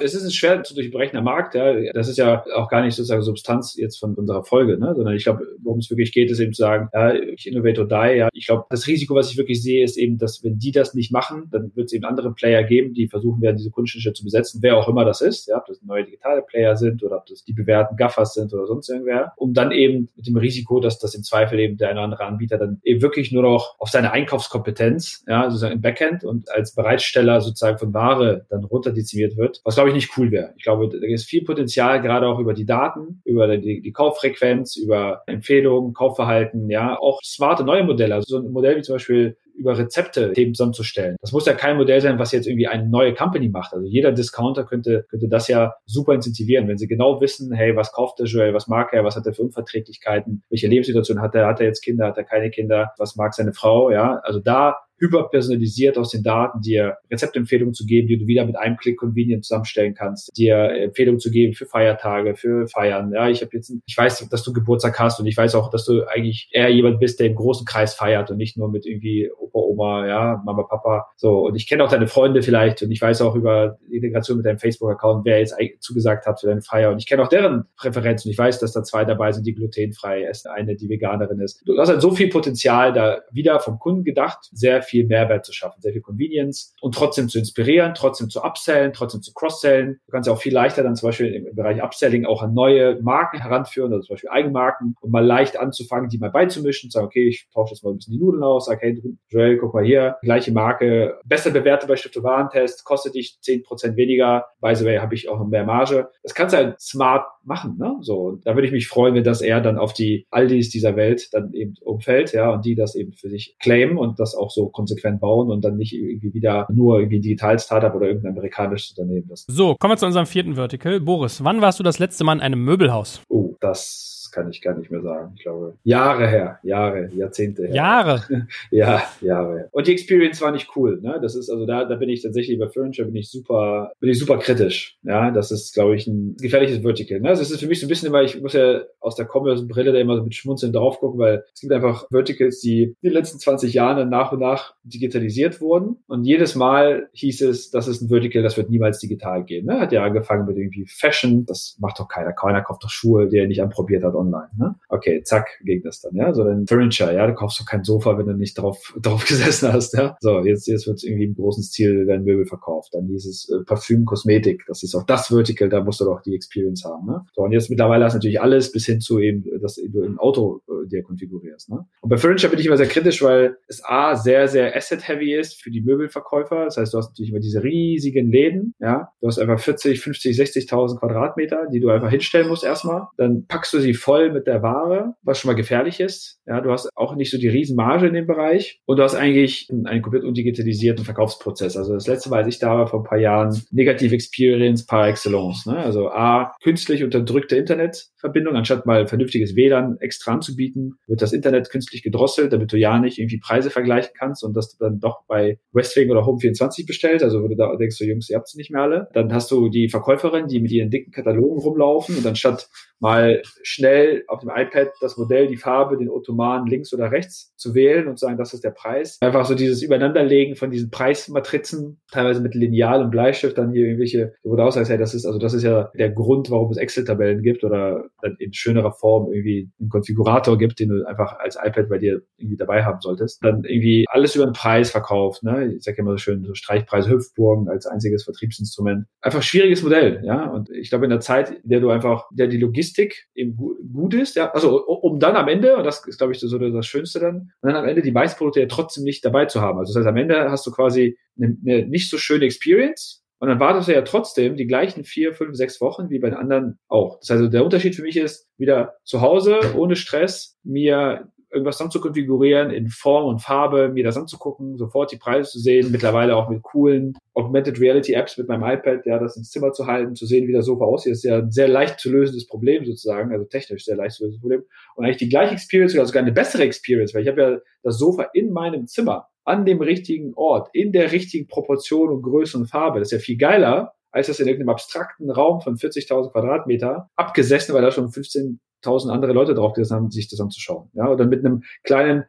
[0.00, 1.54] Es ist ein schwer zu durchbrechender Markt.
[1.54, 1.92] Ja.
[1.92, 4.94] Das ist ja auch gar nicht sozusagen Substanz jetzt von unserer Folge, ne?
[4.94, 7.86] sondern ich glaube, worum es wirklich geht, ist eben zu sagen, ja, ich innovate or
[7.88, 8.18] die.
[8.18, 8.28] Ja.
[8.32, 11.12] Ich glaube, das Risiko, was ich wirklich sehe, ist eben, dass wenn die das nicht
[11.12, 14.60] machen, dann wird es eben andere Player geben, die versuchen werden, diese Kundennische zu besetzen,
[14.62, 17.44] wer auch immer das ist, ja, ob das neue digitale Player sind oder ob das
[17.44, 21.14] die bewährten Gaffers sind oder sonst irgendwer, um dann eben mit dem Risiko, dass das
[21.14, 24.12] im Zweifel eben der eine oder andere Anbieter dann eben wirklich nur noch auf seine
[24.12, 29.76] Einkaufskompetenz, ja, sozusagen im Backend und als Bereitsteller sozusagen von Ware dann runterdezimiert wird, was
[29.84, 30.54] glaube ich nicht cool wäre.
[30.56, 34.76] Ich glaube, da ist viel Potenzial, gerade auch über die Daten, über die, die Kauffrequenz,
[34.76, 38.14] über Empfehlungen, Kaufverhalten, ja, auch smarte neue Modelle.
[38.14, 41.16] Also so ein Modell wie zum Beispiel über Rezepte Themen zusammenzustellen.
[41.20, 43.72] Das muss ja kein Modell sein, was jetzt irgendwie eine neue Company macht.
[43.72, 47.92] Also jeder Discounter könnte, könnte das ja super incentivieren, wenn sie genau wissen, hey, was
[47.92, 51.46] kauft der Joel, was mag er, was hat er für Unverträglichkeiten, welche Lebenssituation hat er,
[51.46, 54.18] hat er jetzt Kinder, hat er keine Kinder, was mag seine Frau, ja.
[54.24, 58.76] Also da hyperpersonalisiert aus den Daten, dir Rezeptempfehlungen zu geben, die du wieder mit einem
[58.76, 63.12] Klick convenient zusammenstellen kannst, dir Empfehlungen zu geben für Feiertage, für Feiern.
[63.12, 65.84] Ja, ich habe jetzt, ich weiß, dass du Geburtstag hast und ich weiß auch, dass
[65.84, 69.30] du eigentlich eher jemand bist, der im großen Kreis feiert und nicht nur mit irgendwie
[69.36, 71.06] Opa, Oma, ja, Mama, Papa.
[71.16, 74.38] So und ich kenne auch deine Freunde vielleicht und ich weiß auch über die Integration
[74.38, 77.64] mit deinem Facebook-Account, wer jetzt zugesagt hat für deine Feier und ich kenne auch deren
[77.76, 78.30] Präferenzen.
[78.30, 81.62] Ich weiß, dass da zwei dabei sind, die glutenfrei essen, eine, die Veganerin ist.
[81.66, 85.52] Du hast halt so viel Potenzial da wieder vom Kunden gedacht, sehr viel Mehrwert zu
[85.52, 90.00] schaffen, sehr viel Convenience und trotzdem zu inspirieren, trotzdem zu upsellen, trotzdem zu cross-sellen.
[90.06, 93.00] Du kannst ja auch viel leichter dann zum Beispiel im Bereich Upselling auch an neue
[93.02, 97.28] Marken heranführen, also zum Beispiel Eigenmarken und mal leicht anzufangen, die mal beizumischen, sagen, okay,
[97.28, 100.16] ich tausche jetzt mal ein bisschen die Nudeln aus, sag, hey, Joel, guck mal hier,
[100.22, 104.98] gleiche Marke, besser bewertet bei Stifte Warentest, kostet dich zehn Prozent weniger, by the way,
[104.98, 106.08] habe ich auch mehr Marge.
[106.22, 107.96] Das kannst du halt smart machen, ne?
[108.00, 110.96] So, und da würde ich mich freuen, wenn das eher dann auf die Aldis dieser
[110.96, 114.50] Welt dann eben umfällt, ja, und die das eben für sich claimen und das auch
[114.50, 118.90] so konsequent bauen und dann nicht irgendwie wieder nur irgendwie ein Digital-Startup oder irgendein amerikanisches
[118.98, 119.26] Unternehmen.
[119.28, 121.00] Das so, kommen wir zu unserem vierten Vertical.
[121.00, 123.22] Boris, wann warst du das letzte Mal in einem Möbelhaus?
[123.28, 125.32] Oh, das kann ich gar nicht mehr sagen.
[125.36, 127.74] Ich glaube, Jahre her, Jahre, Jahrzehnte her.
[127.74, 128.48] Jahre?
[128.70, 129.68] ja, Jahre.
[129.70, 131.00] Und die Experience war nicht cool.
[131.00, 131.18] Ne?
[131.22, 134.18] Das ist, also da, da bin ich tatsächlich bei Furniture bin ich super, bin ich
[134.18, 134.98] super kritisch.
[135.04, 137.20] Ja, das ist, glaube ich, ein gefährliches Vertical.
[137.20, 137.28] Ne?
[137.28, 139.98] Das ist für mich so ein bisschen immer, ich muss ja aus der Commerce-Brille da
[139.98, 143.38] immer so mit Schmunzeln drauf gucken, weil es gibt einfach Verticals, die in den letzten
[143.38, 145.98] 20 Jahren nach und nach digitalisiert wurden.
[146.08, 149.66] Und jedes Mal hieß es, das ist ein Vertical, das wird niemals digital gehen.
[149.66, 149.78] Ne?
[149.78, 151.46] Hat ja angefangen mit irgendwie Fashion.
[151.46, 152.32] Das macht doch keiner.
[152.32, 154.48] Keiner kauft doch Schuhe, der nicht anprobiert hat online.
[154.56, 154.74] Ne?
[154.88, 156.32] Okay, zack, ging das dann, ja.
[156.32, 159.72] So dann Furniture, ja, du kaufst doch kein Sofa, wenn du nicht drauf, drauf gesessen
[159.72, 160.16] hast, ja.
[160.20, 162.90] So, jetzt, jetzt wird irgendwie im großen Stil werden Möbel verkauft.
[162.92, 166.22] Dann hieß es äh, Parfüm, Kosmetik, das ist auch das Vertical, da musst du doch
[166.22, 167.24] die Experience haben, ne?
[167.34, 170.18] So, und jetzt mittlerweile hast du natürlich alles bis hin zu eben, dass du im
[170.18, 171.70] Auto dir konfigurierst.
[171.70, 171.84] Ne?
[172.00, 175.62] Und bei Furniture bin ich immer sehr kritisch, weil es A, sehr, sehr asset-heavy ist
[175.62, 176.64] für die Möbelverkäufer.
[176.64, 179.08] Das heißt, du hast natürlich immer diese riesigen Läden, ja.
[179.20, 183.08] Du hast einfach 40, 50, 60.000 Quadratmeter, die du einfach hinstellen musst erstmal.
[183.16, 186.40] Dann packst du sie voll mit der Ware, was schon mal gefährlich ist.
[186.46, 189.68] Ja, du hast auch nicht so die Riesenmarge in dem Bereich und du hast eigentlich
[189.70, 191.76] einen komplett undigitalisierten Verkaufsprozess.
[191.76, 195.08] Also das letzte Mal, als ich da war, vor ein paar Jahren, Negative Experience par
[195.08, 195.66] excellence.
[195.66, 195.76] Ne?
[195.76, 202.02] Also A, künstlich unterdrückte Internetverbindung, anstatt mal vernünftiges WLAN extra anzubieten, wird das Internet künstlich
[202.02, 206.10] gedrosselt, damit du ja nicht irgendwie Preise vergleichen kannst und das dann doch bei Westwing
[206.10, 208.82] oder Home24 bestellst, also wo du da denkst, du Jungs, ihr habt sie nicht mehr
[208.82, 209.08] alle.
[209.12, 212.68] Dann hast du die Verkäuferin, die mit ihren dicken Katalogen rumlaufen und anstatt
[213.00, 213.23] mal
[213.62, 218.08] schnell auf dem iPad das Modell, die Farbe, den Ottoman links oder rechts zu wählen
[218.08, 219.18] und sagen, das ist der Preis.
[219.20, 224.34] Einfach so dieses Übereinanderlegen von diesen Preismatrizen, teilweise mit Lineal und Bleistift, dann hier irgendwelche,
[224.42, 226.76] wo du auch sagst, hey, das ist, also das ist ja der Grund, warum es
[226.76, 231.56] Excel-Tabellen gibt oder dann in schönerer Form irgendwie einen Konfigurator gibt, den du einfach als
[231.56, 233.42] iPad bei dir irgendwie dabei haben solltest.
[233.42, 235.74] Dann irgendwie alles über den Preis verkauft, ne?
[235.76, 239.06] Ich sag ja immer so schön, so Streichpreise Hüpfburgen als einziges Vertriebsinstrument.
[239.20, 240.50] Einfach schwieriges Modell, ja.
[240.50, 244.14] Und ich glaube, in der Zeit, in der du einfach, der die Logistik eben gut
[244.14, 247.20] ist, ja, also um dann am Ende, und das ist, glaube ich, so das Schönste
[247.20, 249.78] dann, und dann am Ende die meisten Produkte ja trotzdem nicht dabei zu haben.
[249.78, 253.48] Also das heißt, am Ende hast du quasi eine, eine nicht so schöne Experience, und
[253.48, 256.78] dann wartest du ja trotzdem die gleichen vier, fünf, sechs Wochen wie bei den anderen
[256.88, 257.18] auch.
[257.20, 261.90] Das heißt, der Unterschied für mich ist, wieder zu Hause, ohne Stress, mir irgendwas dann
[261.90, 266.36] zu konfigurieren in Form und Farbe, mir das anzugucken, sofort die Preise zu sehen, mittlerweile
[266.36, 270.14] auch mit coolen Augmented Reality Apps mit meinem iPad, ja, das ins Zimmer zu halten,
[270.14, 271.12] zu sehen, wie das Sofa aussieht.
[271.12, 274.40] Ist ja ein sehr leicht zu lösendes Problem sozusagen, also technisch sehr leicht zu lösendes
[274.40, 274.64] Problem.
[274.96, 277.98] Und eigentlich die gleiche Experience oder sogar eine bessere Experience, weil ich habe ja das
[277.98, 282.66] Sofa in meinem Zimmer an dem richtigen Ort, in der richtigen Proportion und Größe und
[282.66, 282.98] Farbe.
[282.98, 287.74] Das ist ja viel geiler, als das in irgendeinem abstrakten Raum von 40.000 Quadratmeter abgesessen,
[287.74, 290.88] weil da schon 15 tausend andere Leute drauf gesessen haben, sich das anzuschauen.
[290.94, 292.26] Ja, oder mit einem kleinen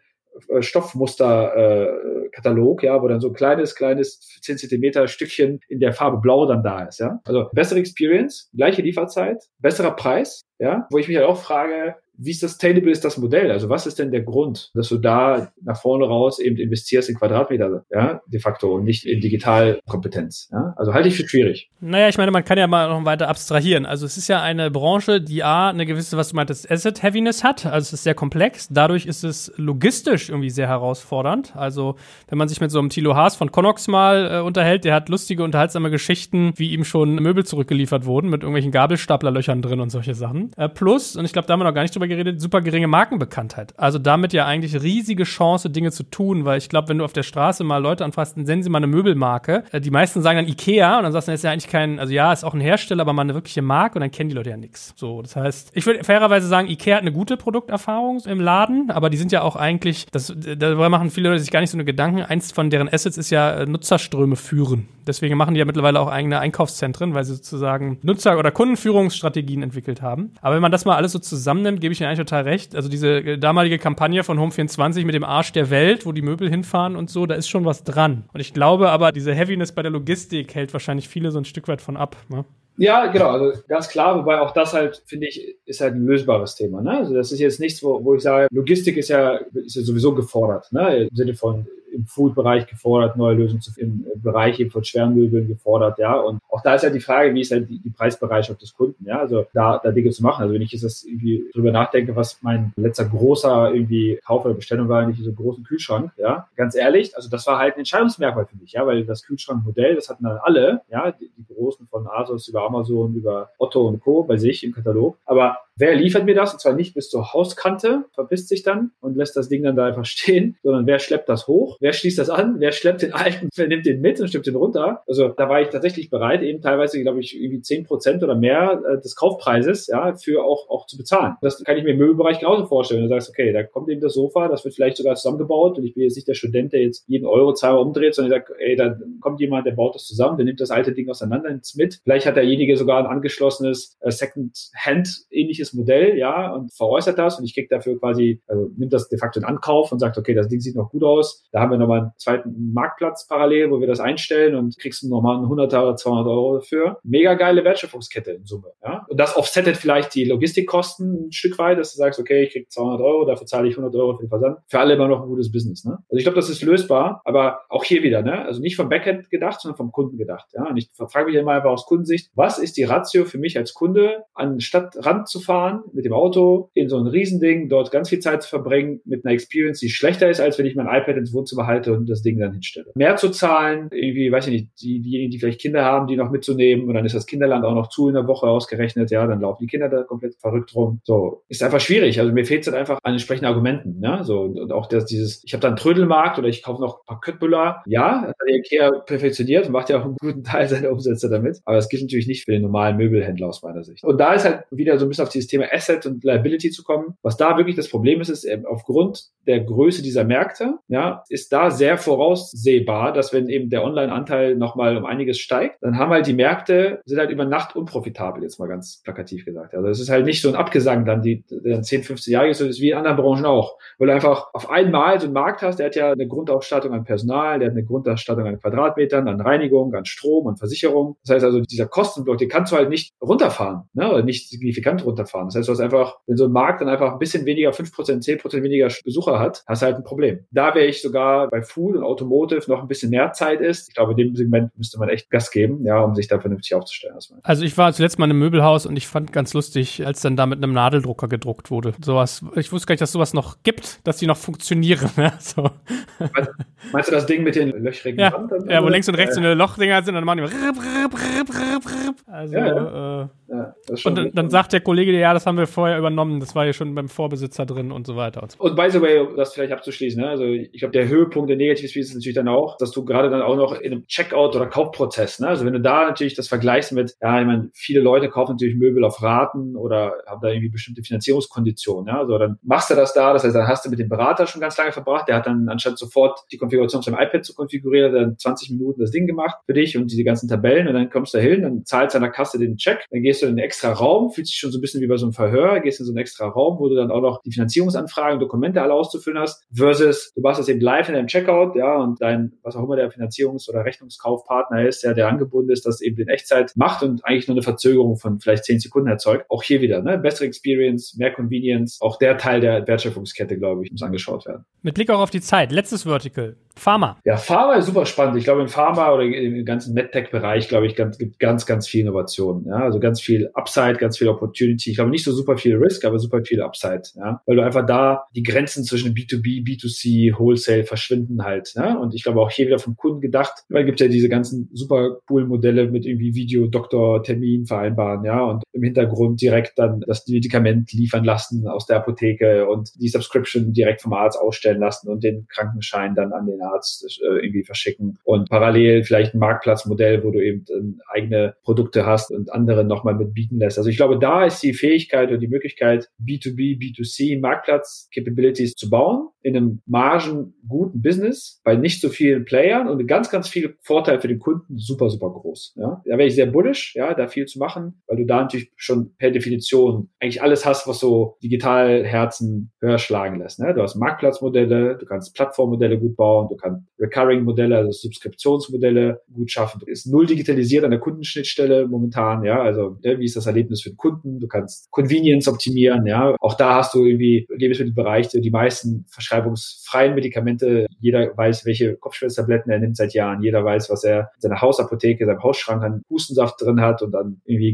[0.50, 5.94] äh, Stoffmuster-Katalog, äh, ja, wo dann so ein kleines, kleines 10 Zentimeter Stückchen in der
[5.94, 7.20] Farbe Blau dann da ist, ja.
[7.24, 12.34] Also bessere Experience, gleiche Lieferzeit, besserer Preis, ja, wo ich mich halt auch frage, wie
[12.34, 13.52] sustainable ist das Modell?
[13.52, 17.16] Also was ist denn der Grund, dass du da nach vorne raus eben investierst in
[17.16, 20.74] Quadratmeter, ja, de facto und nicht in Digitalkompetenz, ja?
[20.78, 21.70] Also halte ich für schwierig.
[21.80, 23.86] Naja, ich meine, man kann ja mal noch weiter abstrahieren.
[23.86, 27.66] Also es ist ja eine Branche, die A, eine gewisse, was du meintest, Asset-Heaviness hat.
[27.66, 28.68] Also es ist sehr komplex.
[28.70, 31.56] Dadurch ist es logistisch irgendwie sehr herausfordernd.
[31.56, 31.96] Also
[32.28, 35.10] wenn man sich mit so einem Thilo Haas von Connox mal äh, unterhält, der hat
[35.10, 40.16] lustige, unterhaltsame Geschichten, wie ihm schon Möbel zurückgeliefert wurden mit irgendwelchen Gabelstaplerlöchern drin und solche
[40.16, 40.52] Sachen.
[40.58, 42.62] Äh, plus, und ich glaube, da haben wir noch gar nicht drüber drüber geredet, super
[42.62, 43.74] geringe Markenbekanntheit.
[43.78, 47.14] Also damit ja eigentlich riesige Chance, Dinge zu tun, weil ich glaube, wenn du auf
[47.14, 49.64] der Straße mal Leute anfasst, dann senden sie mal eine Möbelmarke.
[49.72, 52.00] Äh, die meisten sagen dann Ikea und dann sagst du, das ist ja eigentlich kein,
[52.00, 54.36] also ja, ist auch ein Hersteller, aber mal eine wirkliche Marke und dann kennen die
[54.36, 54.94] Leute ja nichts.
[54.96, 59.10] So, das heißt, ich würde fairerweise sagen, Ikea hat eine gute Produkterfahrung im Laden, aber
[59.10, 61.86] die sind ja auch eigentlich, das, darüber machen viele Leute sich gar nicht so eine
[61.86, 62.22] Gedanken.
[62.22, 64.88] Eins von deren Assets ist ja äh, Nutzerströme führen.
[65.08, 70.02] Deswegen machen die ja mittlerweile auch eigene Einkaufszentren, weil sie sozusagen Nutzer- oder Kundenführungsstrategien entwickelt
[70.02, 70.32] haben.
[70.42, 72.76] Aber wenn man das mal alles so zusammennimmt, gebe ich dir eigentlich total recht.
[72.76, 76.50] Also diese äh, damalige Kampagne von Home24 mit dem Arsch der Welt, wo die Möbel
[76.50, 78.24] hinfahren und so, da ist schon was dran.
[78.34, 81.68] Und ich glaube aber, diese Heaviness bei der Logistik hält wahrscheinlich viele so ein Stück
[81.68, 82.16] weit von ab.
[82.30, 82.46] Ne?
[82.78, 86.56] Ja, genau, also ganz klar, wobei auch das halt, finde ich, ist halt ein lösbares
[86.56, 86.82] Thema.
[86.82, 86.98] Ne?
[86.98, 90.14] Also das ist jetzt nichts, wo, wo ich sage, Logistik ist ja, ist ja sowieso
[90.14, 91.08] gefordert, ne?
[91.08, 95.16] im Sinne von im Food-Bereich gefordert, neue Lösungen zu finden, im Bereich eben von schweren
[95.16, 96.20] Möbeln gefordert, ja.
[96.20, 99.06] Und auch da ist ja die Frage, wie ist halt die, die Preisbereitschaft des Kunden,
[99.06, 99.20] ja.
[99.20, 100.44] Also da, da Dinge zu machen.
[100.44, 104.90] Also wenn ich jetzt irgendwie drüber nachdenke, was mein letzter großer irgendwie Kauf oder Bestellung
[104.90, 106.48] war, nicht so großen Kühlschrank, ja.
[106.56, 110.10] Ganz ehrlich, also das war halt ein Entscheidungsmerkmal für mich, ja, weil das Kühlschrankmodell, das
[110.10, 114.24] hatten dann alle, ja, die, die großen von Asus über Amazon, über Otto und Co.
[114.24, 115.18] bei sich im Katalog.
[115.26, 116.54] Aber Wer liefert mir das?
[116.54, 119.86] Und zwar nicht bis zur Hauskante, verpisst sich dann und lässt das Ding dann da
[119.86, 121.76] einfach stehen, sondern wer schleppt das hoch?
[121.82, 122.56] Wer schließt das an?
[122.60, 125.04] Wer schleppt den alten, wer nimmt den mit und stimmt den runter?
[125.06, 128.82] Also da war ich tatsächlich bereit, eben teilweise, glaube ich, irgendwie zehn Prozent oder mehr
[128.90, 131.36] äh, des Kaufpreises, ja, für auch, auch zu bezahlen.
[131.42, 133.02] Das kann ich mir im Möbelbereich genauso vorstellen.
[133.02, 135.94] Du sagst, okay, da kommt eben das Sofa, das wird vielleicht sogar zusammengebaut und ich
[135.94, 138.98] bin jetzt nicht der Student, der jetzt jeden Eurozahler umdreht, sondern ich sage, ey, da
[139.20, 142.00] kommt jemand, der baut das zusammen, der nimmt das alte Ding auseinander, nimmt mit.
[142.04, 147.54] Vielleicht hat derjenige sogar ein angeschlossenes äh, Second-Hand-ähnliches Modell, ja, und veräußert das und ich
[147.54, 150.60] krieg dafür quasi, also nimmt das de facto in Ankauf und sagt, okay, das Ding
[150.60, 151.44] sieht noch gut aus.
[151.52, 155.36] Da haben wir nochmal einen zweiten Marktplatz parallel, wo wir das einstellen und kriegst nochmal
[155.36, 157.00] einen 100 oder 200 Euro dafür.
[157.04, 158.72] Mega geile Wertschöpfungskette in Summe.
[158.84, 159.05] Ja?
[159.16, 162.70] Und das offsettet vielleicht die Logistikkosten ein Stück weit, dass du sagst, okay, ich krieg
[162.70, 164.58] 200 Euro, dafür zahle ich 100 Euro für den Versand.
[164.68, 165.86] Für alle immer noch ein gutes Business.
[165.86, 165.94] Ne?
[166.10, 168.44] Also ich glaube, das ist lösbar, aber auch hier wieder, ne?
[168.44, 170.48] also nicht vom Backend gedacht, sondern vom Kunden gedacht.
[170.54, 170.68] Ja?
[170.68, 173.74] Und ich frage mich immer einfach aus Kundensicht, was ist die Ratio für mich als
[173.74, 178.20] Kunde, an Stadtrand zu fahren mit dem Auto, in so ein Riesending, dort ganz viel
[178.20, 181.32] Zeit zu verbringen, mit einer Experience, die schlechter ist, als wenn ich mein iPad ins
[181.32, 182.92] Wohnzimmer halte und das Ding dann hinstelle.
[182.96, 186.32] Mehr zu zahlen, irgendwie, weiß ich nicht, die, diejenigen, die vielleicht Kinder haben, die noch
[186.32, 189.42] mitzunehmen und dann ist das Kinderland auch noch zu in der Woche ausgerechnet, ja, dann
[189.42, 191.00] laufen die Kinder da komplett verrückt rum.
[191.04, 192.20] So, ist einfach schwierig.
[192.20, 194.24] Also mir fehlt es halt einfach an entsprechenden Argumenten, ne?
[194.24, 197.06] So, und auch das, dieses, ich habe da einen Trödelmarkt oder ich kaufe noch ein
[197.06, 197.84] paar Köttbüller.
[197.86, 201.60] Ja, das hat Ikea perfektioniert und macht ja auch einen guten Teil seiner Umsätze damit.
[201.66, 204.04] Aber das gilt natürlich nicht für den normalen Möbelhändler aus meiner Sicht.
[204.04, 206.84] Und da ist halt wieder so ein bisschen auf dieses Thema Asset und Liability zu
[206.84, 207.16] kommen.
[207.22, 211.52] Was da wirklich das Problem ist, ist eben aufgrund der Größe dieser Märkte, ja, ist
[211.54, 216.28] da sehr voraussehbar, dass wenn eben der Online-Anteil nochmal um einiges steigt, dann haben halt
[216.28, 219.74] die Märkte, sind halt über Nacht unprofitabel, jetzt mal ganz plakativ gesagt.
[219.74, 222.62] Also es ist halt nicht so ein Abgesang dann, die dann 10, 15 Jahre ist,
[222.62, 223.78] ist wie in anderen Branchen auch.
[223.98, 227.04] Weil du einfach auf einmal so einen Markt hast, der hat ja eine Grundausstattung an
[227.04, 231.18] Personal, der hat eine Grundausstattung an Quadratmetern, an Reinigung, an Strom, an Versicherung.
[231.26, 234.10] Das heißt also, dieser Kostenblock, den kannst du halt nicht runterfahren, ne?
[234.10, 235.48] oder nicht signifikant runterfahren.
[235.48, 238.24] Das heißt, du hast einfach, wenn so ein Markt dann einfach ein bisschen weniger, 5%,
[238.24, 240.46] 10% weniger Besucher hat, hast du halt ein Problem.
[240.52, 243.90] Da wäre ich sogar bei Food und Automotive noch ein bisschen mehr Zeit ist.
[243.90, 246.74] Ich glaube, in dem Segment müsste man echt Gas geben, ja, um sich da vernünftig
[246.76, 247.16] aufzustellen.
[247.44, 248.40] Also ich war zuletzt mal in einem
[248.86, 251.94] Und ich fand ganz lustig, als dann da mit einem Nadeldrucker gedruckt wurde.
[252.04, 255.10] Sowas, ich wusste gar nicht, dass sowas noch gibt, dass die noch funktionieren.
[255.26, 255.72] Ja, so.
[256.20, 256.52] meinst,
[256.92, 258.52] meinst, du das Ding mit den löchrigen ja, Rand?
[258.70, 263.22] Ja, wo links und rechts so eine Lochdinger sind und dann machen die Also, ja,
[263.22, 263.76] äh, ja,
[264.06, 266.74] und dann, dann, sagt der Kollege, ja, das haben wir vorher übernommen, das war ja
[266.74, 268.42] schon beim Vorbesitzer drin und so weiter.
[268.42, 268.60] Und, so.
[268.60, 270.30] und by the way, um das vielleicht abzuschließen, ne?
[270.30, 273.44] also ich glaube, der Höhepunkt der Negatives ist natürlich dann auch, dass du gerade dann
[273.44, 275.48] auch noch in einem Checkout oder Kaufprozess, ne?
[275.48, 278.65] also wenn du da natürlich das vergleichst mit, ja, ich meine, viele Leute kaufen natürlich
[278.74, 283.14] Möbel auf Raten oder haben da irgendwie bestimmte Finanzierungskonditionen, ja, also dann machst du das
[283.14, 285.46] da, das heißt, dann hast du mit dem Berater schon ganz lange verbracht, der hat
[285.46, 289.28] dann anstatt sofort die Konfiguration auf seinem iPad zu konfigurieren, dann 20 Minuten das Ding
[289.28, 292.16] gemacht für dich und diese ganzen Tabellen und dann kommst du da hin, dann zahlst
[292.16, 294.58] du an der Kasse den Check, dann gehst du in einen extra Raum, fühlt sich
[294.58, 296.80] schon so ein bisschen wie bei so einem Verhör, gehst in so einen extra Raum,
[296.80, 300.70] wo du dann auch noch die Finanzierungsanfragen, Dokumente alle auszufüllen hast, versus du machst das
[300.70, 304.88] eben live in deinem Checkout, ja, und dein, was auch immer der Finanzierungs- oder Rechnungskaufpartner
[304.88, 308.18] ist, ja, der angebunden ist, das eben in Echtzeit macht und eigentlich nur eine Verzögerung
[308.18, 309.46] von vielleicht zehn Sekunden erzeugt.
[309.50, 313.92] Auch hier wieder, ne, bessere Experience, mehr Convenience, auch der Teil der Wertschöpfungskette, glaube ich,
[313.92, 314.66] muss angeschaut werden.
[314.82, 316.58] Mit Blick auch auf die Zeit, letztes Vertical.
[316.78, 317.18] Pharma.
[317.24, 318.38] Ja, Pharma ist super spannend.
[318.38, 322.02] Ich glaube, in Pharma oder im ganzen MedTech-Bereich, glaube ich, ganz, gibt ganz, ganz viel
[322.02, 322.66] Innovation.
[322.68, 324.90] Ja, also ganz viel Upside, ganz viel Opportunity.
[324.90, 327.04] Ich glaube nicht so super viel Risk, aber super viel Upside.
[327.16, 331.72] Ja, weil du einfach da die Grenzen zwischen B2B, B2C, Wholesale verschwinden halt.
[331.76, 331.98] Ja?
[331.98, 335.20] Und ich glaube auch hier wieder vom Kunden gedacht, weil gibt ja diese ganzen super
[335.28, 340.28] coolen Modelle mit irgendwie Video, Doktor, Termin vereinbaren, ja, und im Hintergrund direkt dann das
[340.28, 345.24] Medikament liefern lassen aus der Apotheke und die Subscription direkt vom Arzt ausstellen lassen und
[345.24, 350.32] den Krankenschein dann an den Arzt äh, irgendwie verschicken und parallel vielleicht ein Marktplatzmodell, wo
[350.32, 350.66] du eben
[351.08, 353.78] eigene Produkte hast und andere nochmal mit bieten lässt.
[353.78, 359.30] Also ich glaube, da ist die Fähigkeit und die Möglichkeit, B2B, B2C Marktplatz-Capabilities zu bauen
[359.46, 364.28] in einem margenguten Business bei nicht so vielen Playern und ganz, ganz viel Vorteil für
[364.28, 365.76] den Kunden super, super groß.
[365.76, 366.02] Ja?
[366.04, 369.16] Da wäre ich sehr bullish, ja, da viel zu machen, weil du da natürlich schon
[369.18, 373.60] per Definition eigentlich alles hast, was so digital Herzen höher schlagen lässt.
[373.60, 373.74] Ne?
[373.74, 379.80] Du hast Marktplatzmodelle, du kannst Plattformmodelle gut bauen, du kannst Recurring-Modelle, also Subskriptionsmodelle gut schaffen.
[379.80, 383.82] Du ist null digitalisiert an der Kundenschnittstelle momentan, ja, also ne, wie ist das Erlebnis
[383.82, 384.40] für den Kunden?
[384.40, 386.36] Du kannst Convenience optimieren, ja.
[386.40, 390.88] Auch da hast du irgendwie Lebensmittelbereich, die meisten verschreibungsfreien Medikamente.
[391.00, 393.44] Jeder weiß, welche Kopfschmerztabletten er nimmt seit Jahren.
[393.44, 397.42] Jeder weiß, was er in seiner Hausapotheke, seinem Hausschrank an Hustensaft drin hat und dann
[397.46, 397.74] irgendwie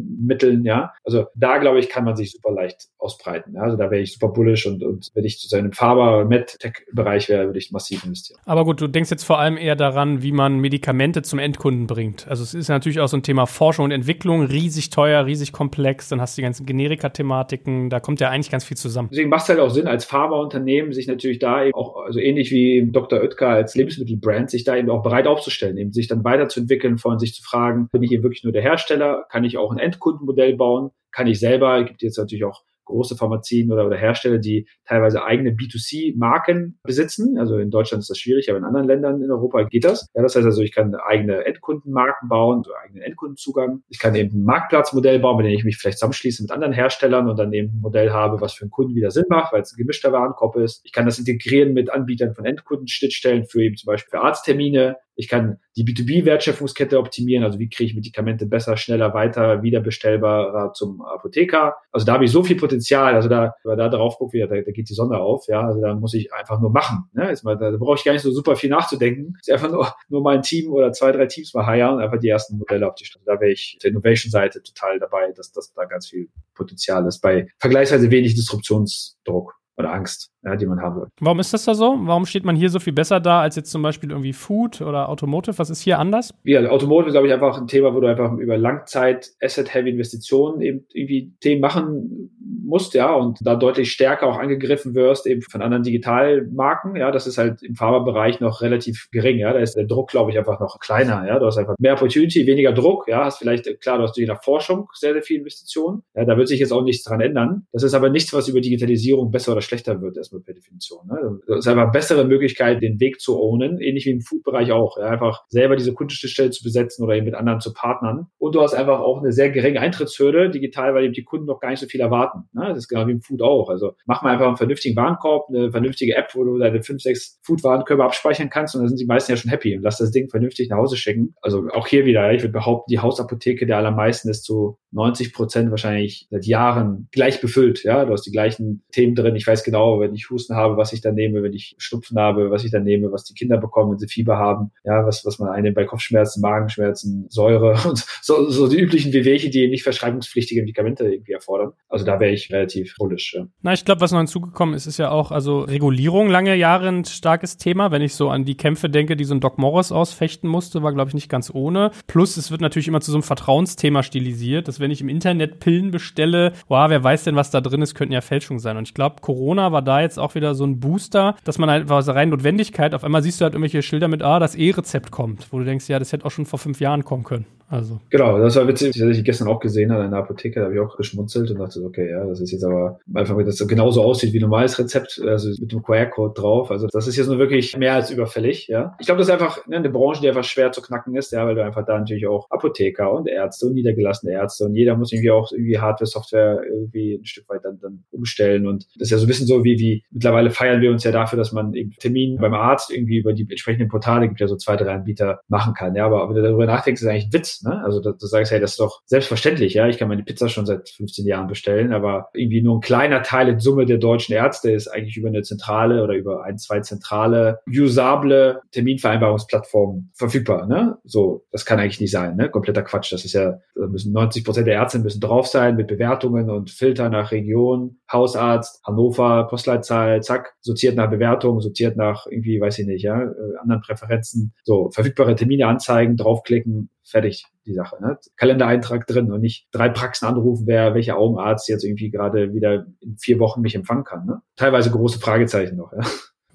[0.00, 0.92] Grippemitteln, ja.
[1.04, 3.56] Also da, glaube ich, kann man sich super leicht ausbreiten.
[3.56, 7.46] Also da wäre ich super bullish und, und wenn ich zu seinem Pharma- MedTech-Bereich wäre,
[7.46, 8.40] würde ich massiv investieren.
[8.44, 12.28] Aber gut, du denkst jetzt vor allem eher daran, wie man Medikamente zum Endkunden bringt.
[12.28, 16.08] Also es ist natürlich auch so ein Thema Forschung und Entwicklung, riesig teuer, riesig komplex,
[16.08, 19.08] dann hast du die ganzen Generika-Thematiken, da kommt ja eigentlich ganz viel zusammen.
[19.10, 22.50] Deswegen macht es halt auch Sinn, als Pharmaunternehmen sich natürlich da eben auch, also ähnlich
[22.50, 23.20] wie Dr.
[23.20, 27.34] Oetker als Lebensmittelbrand, sich da eben auch bereit aufzustellen, eben sich dann weiterzuentwickeln, von sich
[27.34, 30.90] zu fragen, bin ich hier wirklich nur der Hersteller, kann ich auch ein Endkundenmodell bauen,
[31.10, 35.50] kann ich selber, gibt jetzt natürlich auch große Pharmazien oder, oder Hersteller, die teilweise eigene
[35.50, 37.38] B2C-Marken besitzen.
[37.38, 40.06] Also in Deutschland ist das schwierig, aber in anderen Ländern in Europa geht das.
[40.14, 43.82] Ja, das heißt also, ich kann eigene Endkundenmarken bauen, so eigenen Endkundenzugang.
[43.88, 47.28] Ich kann eben ein Marktplatzmodell bauen, mit dem ich mich vielleicht zusammenschließe mit anderen Herstellern
[47.28, 49.72] und dann eben ein Modell habe, was für einen Kunden wieder Sinn macht, weil es
[49.72, 50.80] ein gemischter Warenkorb ist.
[50.84, 54.96] Ich kann das integrieren mit Anbietern von Endkundenschnittstellen für eben zum Beispiel für Arzttermine.
[55.20, 60.72] Ich kann die B2B-Wertschöpfungskette optimieren, also wie kriege ich Medikamente besser, schneller, weiter, wieder bestellbarer
[60.72, 61.76] zum Apotheker.
[61.92, 64.62] Also da habe ich so viel Potenzial, also da, wenn da drauf guckt, da, da
[64.62, 67.04] geht die Sonne auf, ja, also da muss ich einfach nur machen.
[67.12, 67.34] Ne?
[67.42, 69.34] Mal, da brauche ich gar nicht so super viel nachzudenken.
[69.38, 72.18] Ist einfach nur, nur mal ein Team oder zwei, drei Teams mal heiern und einfach
[72.18, 73.26] die ersten Modelle auf die Straße.
[73.26, 77.48] Da wäre ich der Innovation-Seite total dabei, dass, dass da ganz viel Potenzial ist bei
[77.58, 81.06] vergleichsweise wenig Disruptionsdruck oder Angst ja, die man haben will.
[81.20, 81.96] Warum ist das da so?
[82.02, 85.08] Warum steht man hier so viel besser da als jetzt zum Beispiel irgendwie Food oder
[85.08, 85.58] Automotive?
[85.58, 86.32] Was ist hier anders?
[86.44, 90.60] Ja, Automotive ist, glaube ich, einfach ein Thema, wo du einfach über Langzeit Asset-Heavy Investitionen
[90.60, 92.30] eben irgendwie Themen machen
[92.64, 97.26] musst, ja, und da deutlich stärker auch angegriffen wirst eben von anderen Digitalmarken, ja, das
[97.26, 100.60] ist halt im Pharmabereich noch relativ gering, ja, da ist der Druck, glaube ich, einfach
[100.60, 104.04] noch kleiner, ja, du hast einfach mehr Opportunity, weniger Druck, ja, hast vielleicht, klar, du
[104.04, 107.04] hast durch der Forschung sehr, sehr viel Investitionen, ja, da wird sich jetzt auch nichts
[107.04, 107.66] dran ändern.
[107.72, 111.06] Das ist aber nichts, was über Digitalisierung besser oder schlechter wird erstmal per Definition.
[111.06, 111.40] Ne?
[111.46, 114.96] Das ist einfach eine bessere Möglichkeit, den Weg zu ownen, ähnlich wie im Food-Bereich auch.
[114.98, 115.06] Ja?
[115.06, 118.28] Einfach selber diese Kundenstelle zu besetzen oder eben mit anderen zu partnern.
[118.38, 121.60] Und du hast einfach auch eine sehr geringe Eintrittshürde digital, weil eben die Kunden noch
[121.60, 122.48] gar nicht so viel erwarten.
[122.52, 122.68] Ne?
[122.68, 123.68] Das ist genau wie im Food auch.
[123.68, 127.38] Also mach mal einfach einen vernünftigen Warenkorb, eine vernünftige App, wo du deine fünf, sechs
[127.42, 130.28] Food-Warenkörbe abspeichern kannst und dann sind die meisten ja schon happy und lass das Ding
[130.28, 131.34] vernünftig nach Hause schicken.
[131.40, 135.70] Also auch hier wieder, ich würde behaupten, die Hausapotheke der allermeisten ist zu 90 Prozent
[135.70, 137.84] wahrscheinlich seit Jahren gleich befüllt.
[137.84, 139.36] Ja, du hast die gleichen Themen drin.
[139.36, 142.50] Ich weiß genau, wenn ich Husten habe, was ich dann nehme, wenn ich Schnupfen habe,
[142.50, 144.72] was ich dann nehme, was die Kinder bekommen, wenn sie Fieber haben.
[144.84, 149.50] Ja, was, was man einnimmt bei Kopfschmerzen, Magenschmerzen, Säure und so, so die üblichen Wehwehchen,
[149.50, 151.72] die nicht verschreibungspflichtige Medikamente irgendwie erfordern.
[151.88, 153.34] Also da wäre ich relativ bullisch.
[153.34, 153.46] Ja.
[153.62, 157.04] Na, ich glaube, was noch hinzugekommen ist, ist ja auch, also Regulierung lange Jahre ein
[157.04, 157.90] starkes Thema.
[157.90, 160.92] Wenn ich so an die Kämpfe denke, die so ein Doc Morris ausfechten musste, war,
[160.92, 161.90] glaube ich, nicht ganz ohne.
[162.06, 164.68] Plus, es wird natürlich immer zu so einem Vertrauensthema stilisiert.
[164.68, 167.94] Das wenn ich im Internet Pillen bestelle, wow, wer weiß denn, was da drin ist,
[167.94, 168.76] könnten ja Fälschungen sein.
[168.76, 171.90] Und ich glaube, Corona war da jetzt auch wieder so ein Booster, dass man halt
[171.90, 175.52] aus rein Notwendigkeit, auf einmal siehst du halt irgendwelche Schilder mit, ah, das E-Rezept kommt,
[175.52, 177.46] wo du denkst, ja, das hätte auch schon vor fünf Jahren kommen können.
[177.70, 178.00] Also.
[178.10, 180.74] Genau, das war witzig, dass ich gestern auch gesehen habe in der Apotheke, da habe
[180.74, 184.02] ich auch geschmunzelt und dachte, okay, ja, das ist jetzt aber einfach, dass das genauso
[184.02, 186.72] aussieht wie ein normales Rezept, also mit dem QR-Code drauf.
[186.72, 188.96] Also das ist jetzt nur wirklich mehr als überfällig, ja.
[188.98, 191.46] Ich glaube, das ist einfach ne, eine Branche, die einfach schwer zu knacken ist, ja,
[191.46, 195.12] weil du einfach da natürlich auch Apotheker und Ärzte und niedergelassene Ärzte und jeder muss
[195.12, 198.66] irgendwie auch irgendwie Hardware, Software irgendwie ein Stück weit dann, dann umstellen.
[198.66, 201.12] Und das ist ja so ein bisschen so wie, wie mittlerweile feiern wir uns ja
[201.12, 204.56] dafür, dass man eben Termin beim Arzt irgendwie über die entsprechenden Portale gibt ja so
[204.56, 205.94] zwei, drei Anbieter machen kann.
[205.94, 207.82] Ja, aber wenn du darüber nachdenkst, ist das eigentlich ein Witz, ne?
[207.84, 209.88] Also du, sagst, hey, das ist doch selbstverständlich, ja.
[209.88, 213.48] Ich kann meine Pizza schon seit 15 Jahren bestellen, aber irgendwie nur ein kleiner Teil
[213.48, 217.60] in Summe der deutschen Ärzte ist eigentlich über eine zentrale oder über ein, zwei zentrale,
[217.66, 220.98] usable Terminvereinbarungsplattformen verfügbar, ne?
[221.04, 222.50] So, das kann eigentlich nicht sein, ne?
[222.50, 223.12] Kompletter Quatsch.
[223.12, 226.70] Das ist ja, da müssen 90 Prozent der Ärzte müssen drauf sein mit Bewertungen und
[226.70, 232.86] Filter nach Region, Hausarzt, Hannover, Postleitzahl, zack, sortiert nach Bewertung, sortiert nach irgendwie, weiß ich
[232.86, 234.54] nicht, ja, äh, anderen Präferenzen.
[234.64, 237.96] So, verfügbare Termine anzeigen, draufklicken, fertig die Sache.
[238.02, 238.18] Ne?
[238.36, 243.16] Kalendereintrag drin und nicht drei Praxen anrufen, wer welcher Augenarzt jetzt irgendwie gerade wieder in
[243.18, 244.26] vier Wochen mich empfangen kann.
[244.26, 244.42] Ne?
[244.56, 245.92] Teilweise große Fragezeichen noch.
[245.92, 246.00] Ja.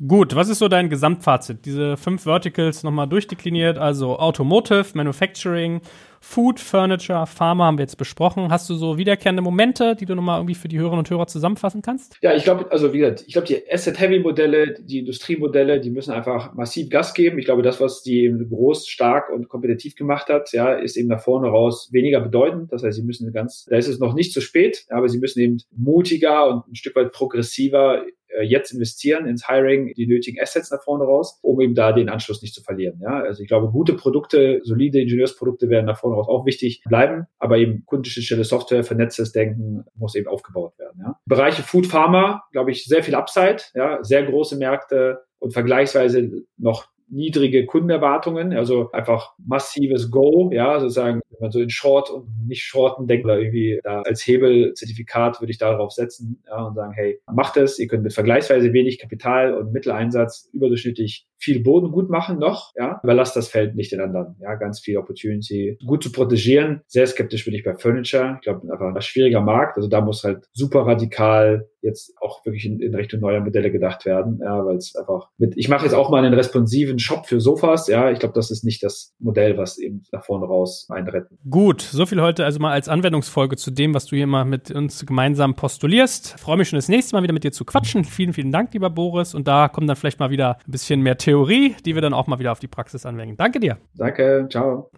[0.05, 1.65] Gut, was ist so dein Gesamtfazit?
[1.65, 5.79] Diese fünf Verticals nochmal durchdekliniert, also Automotive, Manufacturing,
[6.19, 8.49] Food, Furniture, Pharma haben wir jetzt besprochen.
[8.49, 11.81] Hast du so wiederkehrende Momente, die du nochmal irgendwie für die Hörerinnen und Hörer zusammenfassen
[11.81, 12.17] kannst?
[12.21, 16.53] Ja, ich glaube, also wie gesagt, ich glaube, die Asset-Heavy-Modelle, die Industriemodelle, die müssen einfach
[16.55, 17.39] massiv Gas geben.
[17.39, 21.07] Ich glaube, das, was die eben groß, stark und kompetitiv gemacht hat, ja, ist eben
[21.07, 22.73] nach vorne raus weniger bedeutend.
[22.73, 25.39] Das heißt, sie müssen ganz, da ist es noch nicht zu spät, aber sie müssen
[25.39, 28.03] eben mutiger und ein Stück weit progressiver
[28.43, 32.41] jetzt investieren ins Hiring, die nötigen Assets nach vorne raus, um eben da den Anschluss
[32.41, 32.99] nicht zu verlieren.
[33.01, 37.25] Ja, also ich glaube, gute Produkte, solide Ingenieursprodukte werden nach vorne raus auch wichtig bleiben,
[37.39, 40.99] aber eben kundenschnittstelle Software, vernetztes Denken muss eben aufgebaut werden.
[41.01, 41.19] Ja.
[41.25, 46.87] Bereiche Food Pharma, glaube ich, sehr viel Upside, ja, sehr große Märkte und vergleichsweise noch
[47.15, 52.63] niedrige Kundenerwartungen, also einfach massives Go, ja, sozusagen, wenn man so in Short und nicht
[52.63, 57.21] Shorten denkt oder irgendwie da als Hebelzertifikat würde ich darauf setzen, ja, und sagen, hey,
[57.31, 62.39] macht es, ihr könnt mit vergleichsweise wenig Kapital und Mitteleinsatz überdurchschnittlich viel Boden gut machen
[62.39, 66.81] noch, ja, überlasst das Feld nicht den anderen, ja, ganz viel Opportunity, gut zu protegieren.
[66.87, 68.37] Sehr skeptisch bin ich bei Furniture.
[68.37, 72.65] Ich glaube, einfach ein schwieriger Markt, also da muss halt super radikal jetzt auch wirklich
[72.65, 75.93] in, in Richtung neuer Modelle gedacht werden, ja, weil es einfach mit, ich mache jetzt
[75.93, 79.57] auch mal einen responsiven Shop für Sofas, ja, ich glaube, das ist nicht das Modell,
[79.57, 81.37] was eben nach vorne raus einretten.
[81.49, 84.71] Gut, so viel heute also mal als Anwendungsfolge zu dem, was du hier mal mit
[84.71, 86.39] uns gemeinsam postulierst.
[86.39, 88.03] freue mich schon das nächste Mal wieder mit dir zu quatschen.
[88.03, 91.17] Vielen, vielen Dank, lieber Boris, und da kommt dann vielleicht mal wieder ein bisschen mehr
[91.17, 93.35] Theorie, die wir dann auch mal wieder auf die Praxis anwenden.
[93.37, 93.77] Danke dir.
[93.95, 94.89] Danke, ciao.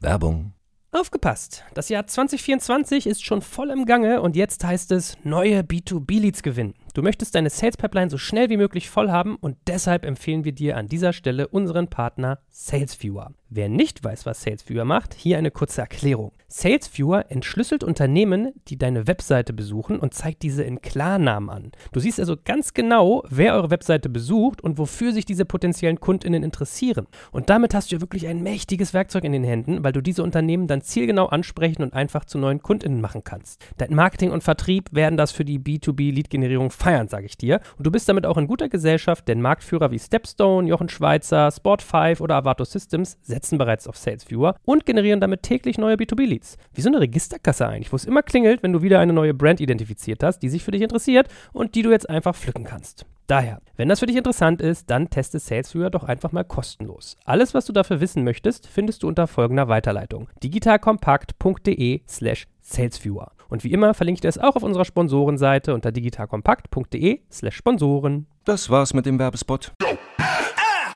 [0.00, 0.54] Werbung
[0.96, 1.64] Aufgepasst!
[1.74, 6.74] Das Jahr 2024 ist schon voll im Gange und jetzt heißt es neue B2B-Leads gewinnen.
[6.94, 10.52] Du möchtest deine Sales Pipeline so schnell wie möglich voll haben und deshalb empfehlen wir
[10.52, 13.32] dir an dieser Stelle unseren Partner SalesViewer.
[13.48, 16.30] Wer nicht weiß, was SalesViewer macht, hier eine kurze Erklärung.
[16.48, 21.72] SalesViewer entschlüsselt Unternehmen, die deine Webseite besuchen und zeigt diese in Klarnamen an.
[21.92, 26.42] Du siehst also ganz genau, wer eure Webseite besucht und wofür sich diese potenziellen Kundinnen
[26.42, 27.06] interessieren.
[27.32, 30.22] Und damit hast du ja wirklich ein mächtiges Werkzeug in den Händen, weil du diese
[30.22, 33.64] Unternehmen dann zielgenau ansprechen und einfach zu neuen Kundinnen machen kannst.
[33.78, 37.60] Dein Marketing und Vertrieb werden das für die B2B-Lead-Generierung feiern, sage ich dir.
[37.78, 42.20] Und du bist damit auch in guter Gesellschaft, denn Marktführer wie Stepstone, Jochen Schweizer, Sport5
[42.20, 46.33] oder Avato Systems setzen bereits auf SalesViewer und generieren damit täglich neue B2B-Leads.
[46.72, 49.60] Wie so eine Registerkasse eigentlich, wo es immer klingelt, wenn du wieder eine neue Brand
[49.60, 53.06] identifiziert hast, die sich für dich interessiert und die du jetzt einfach pflücken kannst.
[53.26, 57.16] Daher, wenn das für dich interessant ist, dann teste SalesViewer doch einfach mal kostenlos.
[57.24, 63.32] Alles, was du dafür wissen möchtest, findest du unter folgender Weiterleitung: digitalkompakt.de/slash salesviewer.
[63.48, 68.26] Und wie immer verlinke ich dir es auch auf unserer Sponsorenseite unter digitalkompakt.de/slash Sponsoren.
[68.44, 69.72] Das war's mit dem Werbespot.